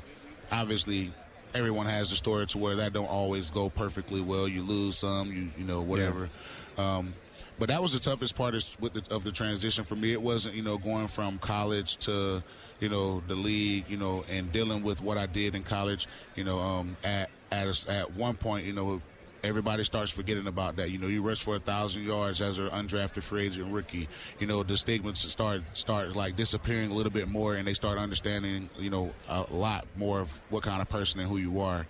[0.50, 1.12] obviously,
[1.54, 4.48] everyone has a story to where that don't always go perfectly well.
[4.48, 6.28] You lose some, you you know whatever.
[6.76, 7.14] Um,
[7.58, 10.12] but that was the toughest part is with the, of the transition for me.
[10.12, 12.42] It wasn't you know going from college to
[12.80, 16.08] you know the league, you know, and dealing with what I did in college.
[16.34, 19.00] You know, um, at at a, at one point, you know,
[19.44, 20.90] everybody starts forgetting about that.
[20.90, 24.08] You know, you rush for a thousand yards as an undrafted free agent rookie.
[24.40, 27.98] You know, the stigmas start start like disappearing a little bit more, and they start
[27.98, 31.86] understanding, you know, a lot more of what kind of person and who you are.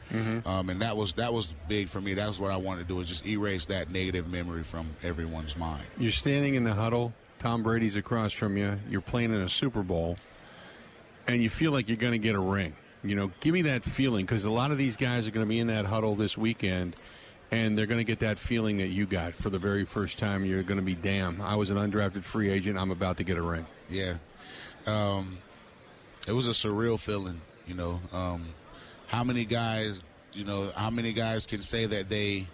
[0.47, 2.15] Um, and that was that was big for me.
[2.15, 5.57] That was what I wanted to do is just erase that negative memory from everyone's
[5.57, 5.85] mind.
[5.99, 7.13] You're standing in the huddle.
[7.39, 8.79] Tom Brady's across from you.
[8.89, 10.17] You're playing in a Super Bowl,
[11.27, 12.75] and you feel like you're going to get a ring.
[13.03, 15.49] You know, give me that feeling because a lot of these guys are going to
[15.49, 16.97] be in that huddle this weekend,
[17.51, 20.45] and they're going to get that feeling that you got for the very first time.
[20.45, 22.79] You're going to be, damn, I was an undrafted free agent.
[22.79, 23.67] I'm about to get a ring.
[23.89, 24.15] Yeah.
[24.87, 25.39] Um,
[26.27, 28.01] it was a surreal feeling, you know.
[28.13, 28.47] Um,
[29.07, 30.03] how many guys,
[30.33, 32.49] you know, how many guys can say that they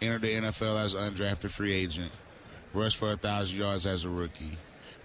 [0.00, 2.10] entered the NFL as an undrafted free agent,
[2.72, 4.56] rushed for a thousand yards as a rookie,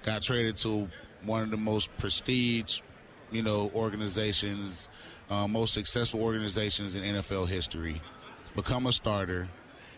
[0.04, 0.88] got traded to
[1.24, 2.82] one of the most prestige,
[3.32, 4.90] you know, organizations,
[5.30, 8.02] uh, most successful organizations in NFL history,
[8.56, 9.48] become a starter,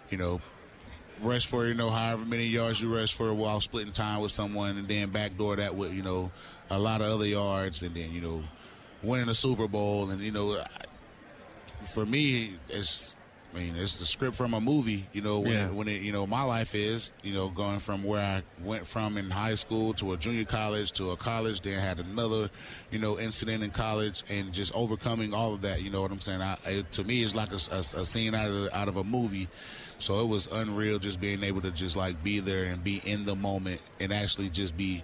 [0.10, 0.42] you know,
[1.22, 4.78] rush for you know however many yards you rush for while splitting time with someone,
[4.78, 6.32] and then backdoor that with you know
[6.70, 8.44] a lot of other yards, and then you know
[9.04, 10.64] winning a Super Bowl, and you know
[11.84, 13.16] for me it's.
[13.58, 15.70] I mean, it's the script from a movie, you know, when, Yeah.
[15.70, 19.18] when it, you know, my life is, you know, going from where I went from
[19.18, 22.52] in high school to a junior college to a college, then had another,
[22.92, 26.20] you know, incident in college and just overcoming all of that, you know what I'm
[26.20, 26.42] saying?
[26.42, 29.04] I, it, to me, it's like a, a, a scene out of, out of a
[29.04, 29.48] movie.
[29.98, 33.26] So it was unreal just being able to just like be there and be in
[33.26, 35.04] the moment and actually just be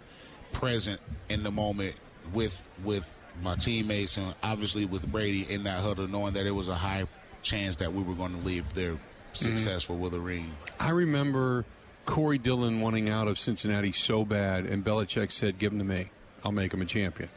[0.51, 1.95] present in the moment
[2.31, 3.11] with with
[3.41, 7.05] my teammates and obviously with Brady in that huddle, knowing that it was a high
[7.43, 8.97] chance that we were going to leave there
[9.33, 10.55] successful with a ring.
[10.79, 11.65] I remember
[12.05, 16.09] Corey Dillon wanting out of Cincinnati so bad, and Belichick said, "Give him to me.
[16.43, 17.29] I'll make him a champion."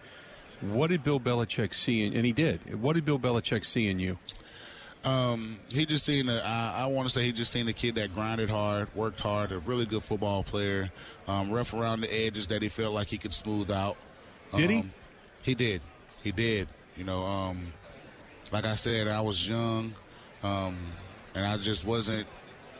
[0.63, 2.05] What did Bill Belichick see?
[2.05, 2.81] In, and he did.
[2.81, 4.19] What did Bill Belichick see in you?
[5.05, 7.95] Um, he just seen a, I, I want to say he just seen a kid
[7.95, 10.91] that grinded hard, worked hard, a really good football player,
[11.29, 13.97] um, rough around the edges that he felt like he could smooth out.
[14.55, 14.79] Did he?
[14.79, 14.93] Um,
[15.43, 15.81] He did.
[16.25, 16.69] He did.
[16.97, 17.73] You know, um,
[18.53, 19.95] like I said, I was young,
[20.43, 20.77] um,
[21.35, 22.27] and I just wasn't.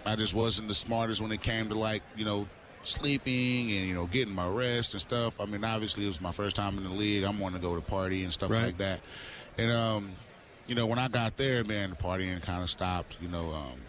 [0.05, 2.47] I just wasn't the smartest when it came to like you know
[2.83, 5.41] sleeping and you know getting my rest and stuff.
[5.41, 7.25] I mean, obviously it was my first time in the league.
[7.25, 8.67] I'm wanting to go to party and stuff Right.
[8.67, 9.01] like that,
[9.59, 10.13] and um,
[10.69, 13.17] you know, when I got there, man, the partying kind of stopped.
[13.21, 13.81] You know, um,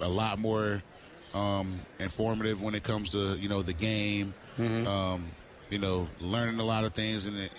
[0.00, 0.82] a lot more
[1.34, 4.34] um, informative when it comes to you know the game.
[4.58, 5.26] Um,
[5.70, 7.50] you know, learning a lot of things, and, and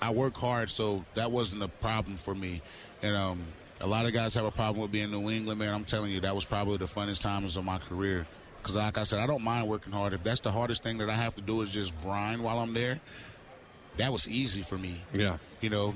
[0.00, 2.62] I work hard, so that wasn't a problem for me.
[3.02, 3.42] And um,
[3.80, 5.72] a lot of guys have a problem with being New England, man.
[5.74, 8.26] I'm telling you, that was probably the funnest times of my career.
[8.58, 10.12] Because, like I said, I don't mind working hard.
[10.12, 12.74] If that's the hardest thing that I have to do is just grind while I'm
[12.74, 13.00] there,
[13.96, 15.00] that was easy for me.
[15.14, 15.38] Yeah.
[15.60, 15.94] You know,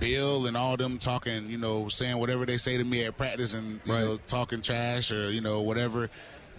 [0.00, 3.52] Bill and all them talking, you know, saying whatever they say to me at practice
[3.54, 4.00] and you Right.
[4.04, 6.08] know talking trash or you know whatever.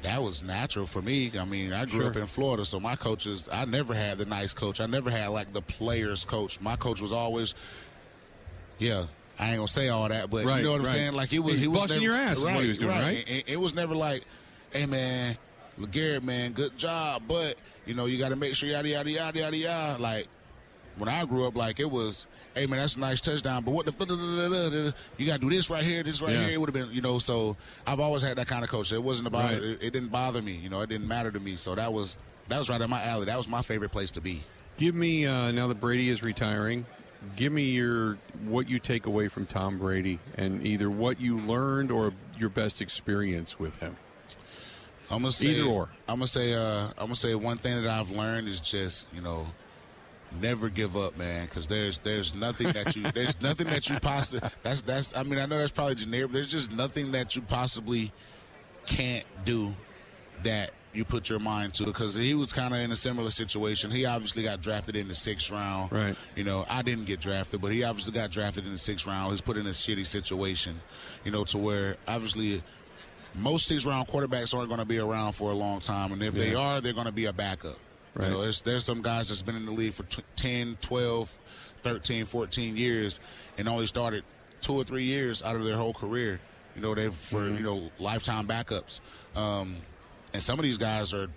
[0.05, 1.31] That was natural for me.
[1.37, 2.09] I mean, I grew Sure.
[2.11, 4.79] up in Florida, so my coaches, I never had the nice coach.
[4.79, 6.61] I never had like the players coach.
[6.61, 7.55] My coach was always,
[8.77, 9.05] yeah,
[9.39, 11.13] I ain't gonna say all that, but Right, you know what I'm saying?
[11.13, 13.27] Like he was, he was busting never- your ass is what he was doing, right?
[13.29, 14.25] It, it was never like,
[14.71, 15.37] hey man,
[15.79, 17.55] LeGarrette, man, good job, but
[17.87, 20.01] you know you got to make sure yada yada yada yada yada.
[20.01, 20.27] Like
[20.97, 23.85] when I grew up, like it was, hey man, that's a nice touchdown, but what
[23.85, 26.45] the you got to do this right here, this right Yeah.
[26.45, 26.53] here.
[26.53, 27.19] It would have been, you know.
[27.19, 28.91] So I've always had that kind of coach.
[28.91, 29.61] It wasn't about Right.
[29.61, 30.81] it, it didn't bother me, you know.
[30.81, 31.55] It didn't matter to me.
[31.57, 33.25] So that was that was right in my alley.
[33.25, 34.43] That was my favorite place to be.
[34.77, 36.85] Give me uh, now that Brady is retiring.
[37.35, 41.91] Give me your what you take away from Tom Brady, and either what you learned
[41.91, 43.97] or your best experience with him.
[45.09, 45.89] I'm gonna say Either or.
[46.07, 49.21] I'm gonna say uh, I'm gonna say one thing that I've learned is just you
[49.21, 49.47] know
[50.41, 51.45] never give up, man.
[51.45, 55.39] Because there's there's nothing that you there's nothing that you possibly that's that's I mean
[55.39, 56.27] I know that's probably generic.
[56.27, 58.11] But there's just nothing that you possibly
[58.85, 59.75] can't do
[60.43, 63.91] that you put your mind to because he was kind of in a similar situation.
[63.91, 65.91] He obviously got drafted in the sixth round.
[65.91, 66.15] Right.
[66.35, 69.31] You know, I didn't get drafted, but he obviously got drafted in the sixth round.
[69.31, 70.79] He's put in a shitty situation,
[71.23, 72.63] you know, to where obviously
[73.35, 76.11] most six round quarterbacks aren't going to be around for a long time.
[76.11, 77.77] And if they are, they're going to be a backup.
[78.15, 78.27] Right.
[78.27, 81.37] You know, there's, there's some guys that's been in the league for t- 10, 12,
[81.83, 83.19] 13, 14 years
[83.57, 84.23] and only started
[84.61, 86.39] two or three years out of their whole career.
[86.75, 87.57] You know, they've for, Mm-hmm.
[87.57, 88.99] you know, lifetime backups.
[89.35, 89.75] Um,
[90.33, 91.27] and some of these guys are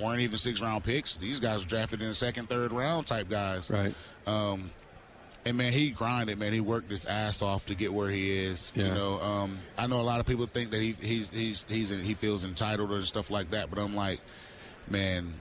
[0.00, 1.14] weren't even six round picks.
[1.14, 3.70] These guys were drafted in the second, third round type guys.
[3.70, 3.94] Right.
[4.26, 4.70] Um,
[5.46, 6.38] and man, he grinded.
[6.38, 8.72] Man, he worked his ass off to get where he is.
[8.74, 11.90] You know, um, I know a lot of people think that he he's he's he's
[11.90, 14.20] he feels entitled or stuff like that, but I'm like,
[14.88, 15.34] man,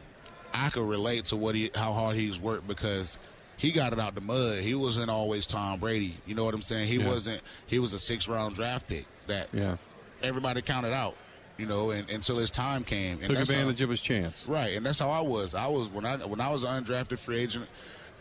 [0.53, 3.17] I could relate to what he how hard he's worked because
[3.57, 4.59] he got it out the mud.
[4.59, 6.17] He wasn't always Tom Brady.
[6.25, 6.87] You know what I'm saying?
[6.87, 7.07] He Yeah.
[7.07, 7.41] wasn't.
[7.67, 9.77] He was a six round draft pick that Yeah.
[10.21, 11.15] everybody counted out.
[11.57, 13.19] You know, and, until his time came.
[13.19, 14.43] And Took that's how- advantage of his chance.
[14.47, 15.53] Right, and that's how I was.
[15.53, 17.67] I was when I when I was an undrafted free agent.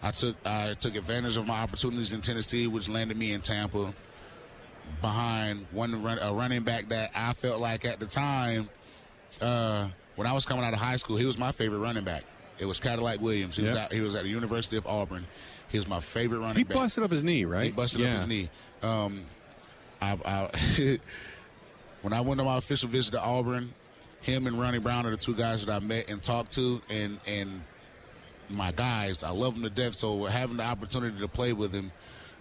[0.03, 3.95] I took I took advantage of my opportunities in Tennessee, which landed me in Tampa.
[5.01, 8.69] Behind one run, a running back that I felt like at the time,
[9.41, 9.89] uh,
[10.23, 12.23] when I was coming out of high school, he was my favorite running back.
[12.61, 13.57] It was Cadillac Williams.
[13.57, 13.87] He was Yeah.
[13.87, 15.27] at, he was at the University of Auburn.
[15.69, 16.77] He was my favorite running He back.
[16.77, 17.65] busted up his knee, right?
[17.65, 18.11] He busted yeah.
[18.11, 18.49] up his knee.
[18.85, 19.25] Um,
[20.01, 20.99] I, I
[22.03, 23.75] when I went on my official visit to Auburn,
[24.21, 27.19] him and Ronnie Brown are the two guys that I met and talked to, and
[27.27, 27.61] and
[28.49, 29.95] my guys, I love them to death.
[29.95, 31.91] So having the opportunity to play with him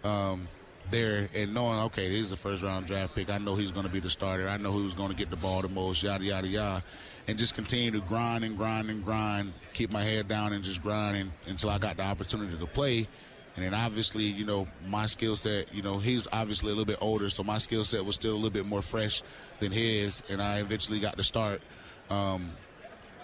[0.04, 0.48] um,
[0.92, 3.30] there and knowing, okay, is a first round draft pick.
[3.30, 4.48] I know he's going to be the starter.
[4.48, 6.04] I know who's going to get the ball the most.
[6.04, 6.84] Yada yada yada.
[7.28, 10.82] And just continue to grind and grind and grind, keep my head down and just
[10.82, 13.08] grinding until I got the opportunity to play.
[13.56, 16.98] And then obviously, you know, my skill set, you know, he's obviously a little bit
[17.02, 19.24] older, so my skill set was still a little bit more fresh
[19.60, 21.62] than his, and I eventually got to start.
[22.10, 22.52] Um,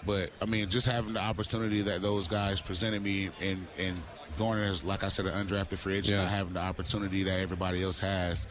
[0.08, 4.00] but I mean, just having the opportunity that those guys presented me and and
[4.38, 6.22] going as like I said, an undrafted free agent, Yeah.
[6.22, 8.46] not having the opportunity that everybody else has.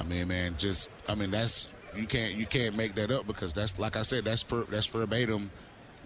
[0.00, 3.52] I mean, man, just I mean that's you can't you can't make that up because
[3.52, 5.48] that's like I said, that's per, that's verbatim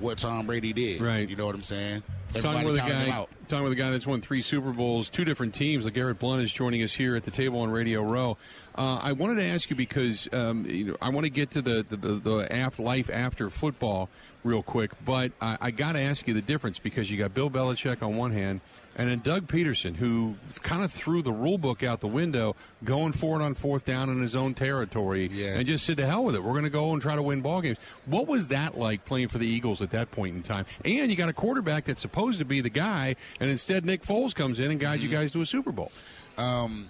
[0.01, 1.01] what Tom Brady did.
[1.01, 1.29] Right.
[1.29, 2.03] You know what I'm saying?
[2.35, 5.53] Talking with a guy, talking with a guy that's won three Super Bowls, two different
[5.53, 5.85] teams.
[5.85, 8.37] LeGarrette Blount is joining us here at the table on Radio Row.
[8.77, 11.63] Uh, I wanted to ask you because um, you know I want to get to
[11.63, 14.09] the the, the, the after, life after football
[14.45, 17.51] real quick, but I, I got to ask you the difference because you got Bill
[17.51, 18.61] Belichick on one hand.
[18.97, 23.13] And then Doug Pederson, who kind of threw the rule book out the window, going
[23.13, 25.57] for it on fourth down in his own territory, Yeah.
[25.57, 27.41] and just said, "To hell with it, we're going to go and try to win
[27.41, 30.67] ball games." What was that like playing for the Eagles at that point in time?
[30.85, 34.35] And you got a quarterback that's supposed to be the guy, and instead Nick Foles
[34.35, 35.19] comes in and guides you mm-hmm.
[35.19, 35.93] guys to a Super Bowl.
[36.37, 36.89] Um,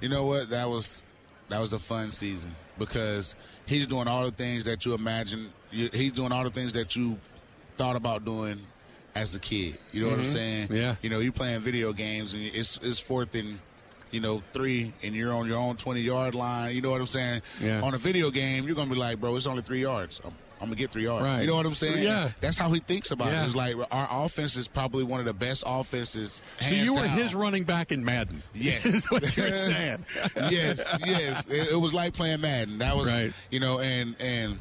[0.00, 0.50] you know what?
[0.50, 1.02] That was
[1.48, 3.34] that was a fun season because
[3.66, 5.52] he's doing all the things that you imagine.
[5.70, 7.18] He's doing all the things that you
[7.76, 8.60] thought about doing
[9.14, 9.78] as a kid.
[9.92, 10.32] You know what I'm mm-hmm.
[10.32, 10.68] saying?
[10.70, 10.96] Yeah.
[11.02, 13.58] You know, you're playing video games and it's it's fourth and
[14.10, 16.74] you know three, and you're on your own 20 yard line.
[16.74, 17.42] You know what I'm saying?
[17.60, 17.80] Yeah.
[17.82, 20.20] On a video game, you're gonna be like, bro, it's only three yards.
[20.24, 21.24] I'm, I'm gonna get three yards.
[21.24, 21.40] Right.
[21.42, 22.02] You know what I'm saying?
[22.02, 22.30] Yeah.
[22.40, 23.42] That's how he thinks about Yeah.
[23.42, 23.46] it.
[23.46, 26.40] It's like our offense is probably one of the best offenses.
[26.60, 27.10] So you were down.
[27.18, 28.42] his running back in Madden.
[28.54, 30.06] Yes, is what you're saying.
[30.36, 31.46] yes, yes.
[31.48, 32.78] It, it was like playing Madden.
[32.78, 33.32] That was, Right.
[33.50, 34.58] you know, and and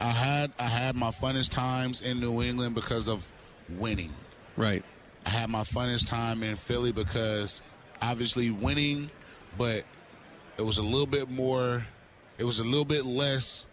[0.00, 3.26] I had I had my funnest times in New England because of
[3.78, 4.12] winning.
[4.56, 4.84] Right.
[5.26, 7.60] I had my funnest time in Philly because
[8.00, 9.10] obviously winning,
[9.58, 9.84] but
[10.56, 11.86] it was a little bit more.
[12.38, 13.66] It was a little bit less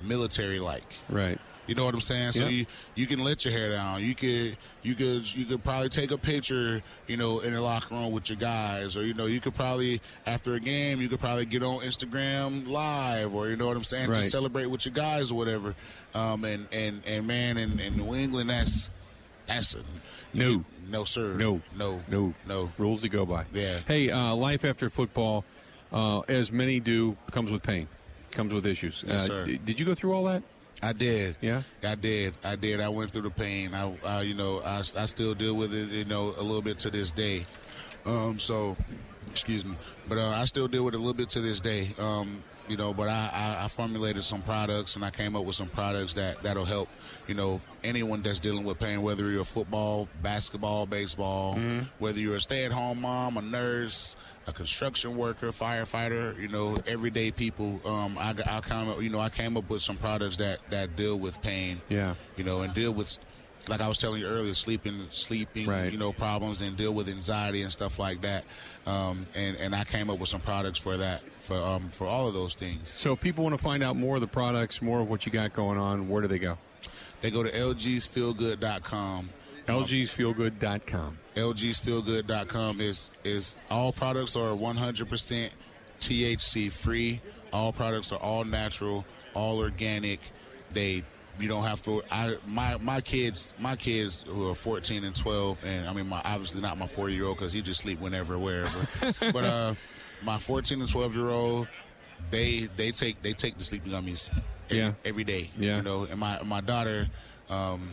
[0.00, 0.94] military like.
[1.08, 1.38] Right.
[1.66, 2.32] You know what I'm saying?
[2.32, 2.48] So Yeah.
[2.50, 4.02] you you can let your hair down.
[4.02, 7.94] You could you could you could probably take a picture, you know, in the locker
[7.94, 11.20] room with your guys, or you know, you could probably after a game, you could
[11.20, 14.22] probably get on Instagram live, or you know what I'm saying, Right.
[14.22, 15.74] to celebrate with your guys or whatever.
[16.14, 18.88] Um, and and and man, in, in New England, that's
[19.46, 19.80] that's a
[20.32, 20.64] No.
[20.88, 21.60] no sir, No.
[21.76, 22.34] no, No.
[22.46, 22.70] no.
[22.78, 23.44] Rules to go by.
[23.52, 23.80] Yeah.
[23.88, 25.44] Hey, uh, life after football,
[25.92, 27.88] uh, as many do, comes with pain,
[28.32, 29.04] comes with issues.
[29.06, 29.44] Yes, uh, sir.
[29.46, 30.42] d- did you go through all that?
[30.82, 31.36] I did.
[31.40, 31.62] Yeah?
[31.82, 32.34] I did.
[32.44, 32.80] I did.
[32.80, 33.74] I went through the pain.
[33.74, 36.78] I, I you know, I, I still deal with it, you know, a little bit
[36.80, 37.46] to this day.
[38.04, 38.76] Um, so,
[39.30, 39.76] excuse me,
[40.08, 41.94] but uh, I still deal with it a little bit to this day.
[41.98, 45.56] Um, you know, but I, I, I formulated some products and I came up with
[45.56, 46.88] some products that that'll help,
[47.28, 51.58] you know, anyone that's dealing with pain, whether you're a football, basketball, baseball,
[51.98, 54.16] whether you're a stay-at-home mom, a nurse,
[54.48, 57.80] a construction worker, firefighter, you know, everyday people.
[57.84, 60.96] Um, I, I came up, you know, I came up with some products that that
[60.96, 61.80] deal with pain.
[61.88, 62.14] Yeah.
[62.36, 63.18] You know, and deal with,
[63.68, 65.90] like I was telling you earlier, sleeping, sleeping, Right.
[65.92, 68.44] you know, problems, and deal with anxiety and stuff like that.
[68.86, 72.28] Um, and and I came up with some products for that, for um, for all
[72.28, 72.94] of those things.
[72.96, 75.32] So if people want to find out more of the products, more of what you
[75.32, 76.58] got going on, where do they go?
[77.22, 79.30] They go to lgsfeelgood.com.
[79.66, 81.18] lgsfeelgood.com.
[81.34, 85.50] lgsfeelgood.com is is all products are 100%
[86.00, 87.20] THC free.
[87.52, 89.04] All products are all natural,
[89.34, 90.20] all organic.
[90.72, 91.04] They
[91.38, 95.64] you don't have to I my my kids my kids who are 14 and 12
[95.64, 98.38] and I mean my obviously not my 4 year old cuz he just sleep whenever
[98.38, 99.12] wherever.
[99.32, 99.74] but uh
[100.22, 101.68] my 14 and 12 year old
[102.30, 104.30] they they take they take the sleeping gummies
[104.66, 104.92] every, Yeah.
[105.04, 105.50] every day.
[105.58, 105.76] Yeah.
[105.76, 107.08] You know, and my my daughter
[107.50, 107.90] um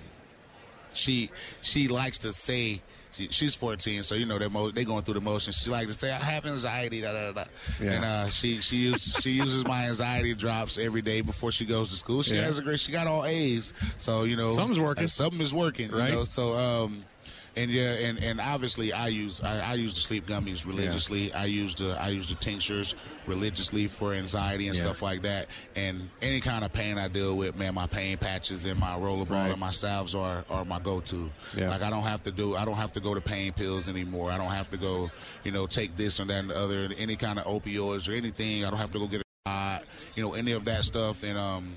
[0.93, 1.29] she
[1.61, 2.81] she likes to say
[3.15, 5.57] she, she's 14, so you know they mo- they going through the motions.
[5.57, 7.43] She likes to say I have anxiety, da da da.
[7.81, 7.91] Yeah.
[7.91, 11.89] And uh, she she uses she uses my anxiety drops every day before she goes
[11.91, 12.23] to school.
[12.23, 12.43] She Yeah.
[12.43, 12.79] has a great.
[12.79, 15.07] She got all A's, so you know Something's working.
[15.07, 16.09] something is working, Right.
[16.09, 16.23] You know?
[16.23, 17.05] So um,
[17.55, 21.33] and yeah, and, and obviously I use I, I use the sleep gummies religiously.
[21.33, 22.95] I use the I use the tinctures
[23.27, 24.83] religiously for anxiety and Yeah.
[24.83, 25.47] stuff like that.
[25.75, 29.29] And any kind of pain I deal with, man, my pain patches and my rollerball
[29.29, 29.51] Right.
[29.51, 31.29] and my salves are, are my go to.
[31.55, 31.69] Yeah.
[31.69, 34.31] Like I don't have to do I don't have to go to pain pills anymore.
[34.31, 35.09] I don't have to go,
[35.43, 38.65] you know, take this or that and the other, any kind of opioids or anything.
[38.65, 39.83] I don't have to go get a shot,
[40.15, 41.23] you know, any of that stuff.
[41.23, 41.73] And um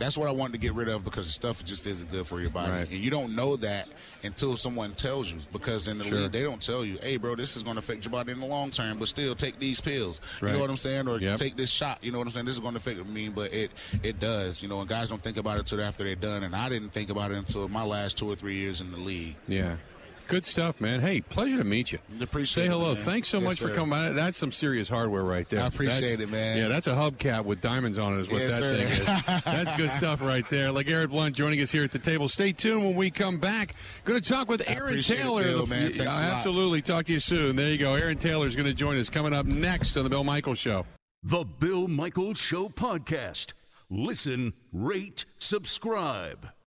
[0.00, 2.40] that's what I wanted to get rid of because the stuff just isn't good for
[2.40, 2.72] your body.
[2.72, 2.90] Right.
[2.90, 3.86] And you don't know that
[4.24, 5.38] until someone tells you.
[5.52, 6.18] Because in the Sure.
[6.22, 8.40] league, they don't tell you, hey, bro, this is going to affect your body in
[8.40, 10.20] the long term, but still take these pills.
[10.42, 11.06] You know what I'm saying?
[11.06, 11.38] Or Yep.
[11.38, 11.98] take this shot.
[12.02, 12.46] You know what I'm saying?
[12.46, 13.70] This is going to affect me, but it
[14.02, 14.62] it does.
[14.62, 16.42] You know, and guys don't think about it until after they're done.
[16.42, 18.98] And I didn't think about it until my last two or three years in the
[18.98, 19.36] league.
[19.46, 19.76] Yeah.
[20.30, 21.00] Good stuff, man.
[21.00, 21.98] Hey, pleasure to meet you.
[22.20, 22.94] Appreciate Say it, hello.
[22.94, 23.02] man.
[23.02, 24.10] Thanks so Yes, much for coming by.
[24.10, 25.60] That's some serious hardware right there.
[25.62, 26.56] I appreciate That's- it, man.
[26.56, 28.76] Yeah, that's a hubcap with diamonds on it is what Yes, that sir.
[28.76, 29.06] thing is.
[29.44, 30.68] That's good stuff right there.
[30.68, 32.28] LeGarrette Blount joining us here at the table.
[32.28, 33.74] Stay tuned when we come back.
[34.04, 35.42] Going to talk with I Aaron appreciate it, Taylor.
[35.42, 35.88] Bill, The- man.
[35.92, 36.80] Thanks a absolutely.
[36.82, 37.56] Talk to you soon.
[37.56, 37.94] There you go.
[37.94, 40.86] Aaron Taylor is going to join us coming up next on the Bill Michaels Show.
[41.24, 43.52] The Bill Michaels Show podcast.
[43.90, 46.46] Listen, rate, subscribe.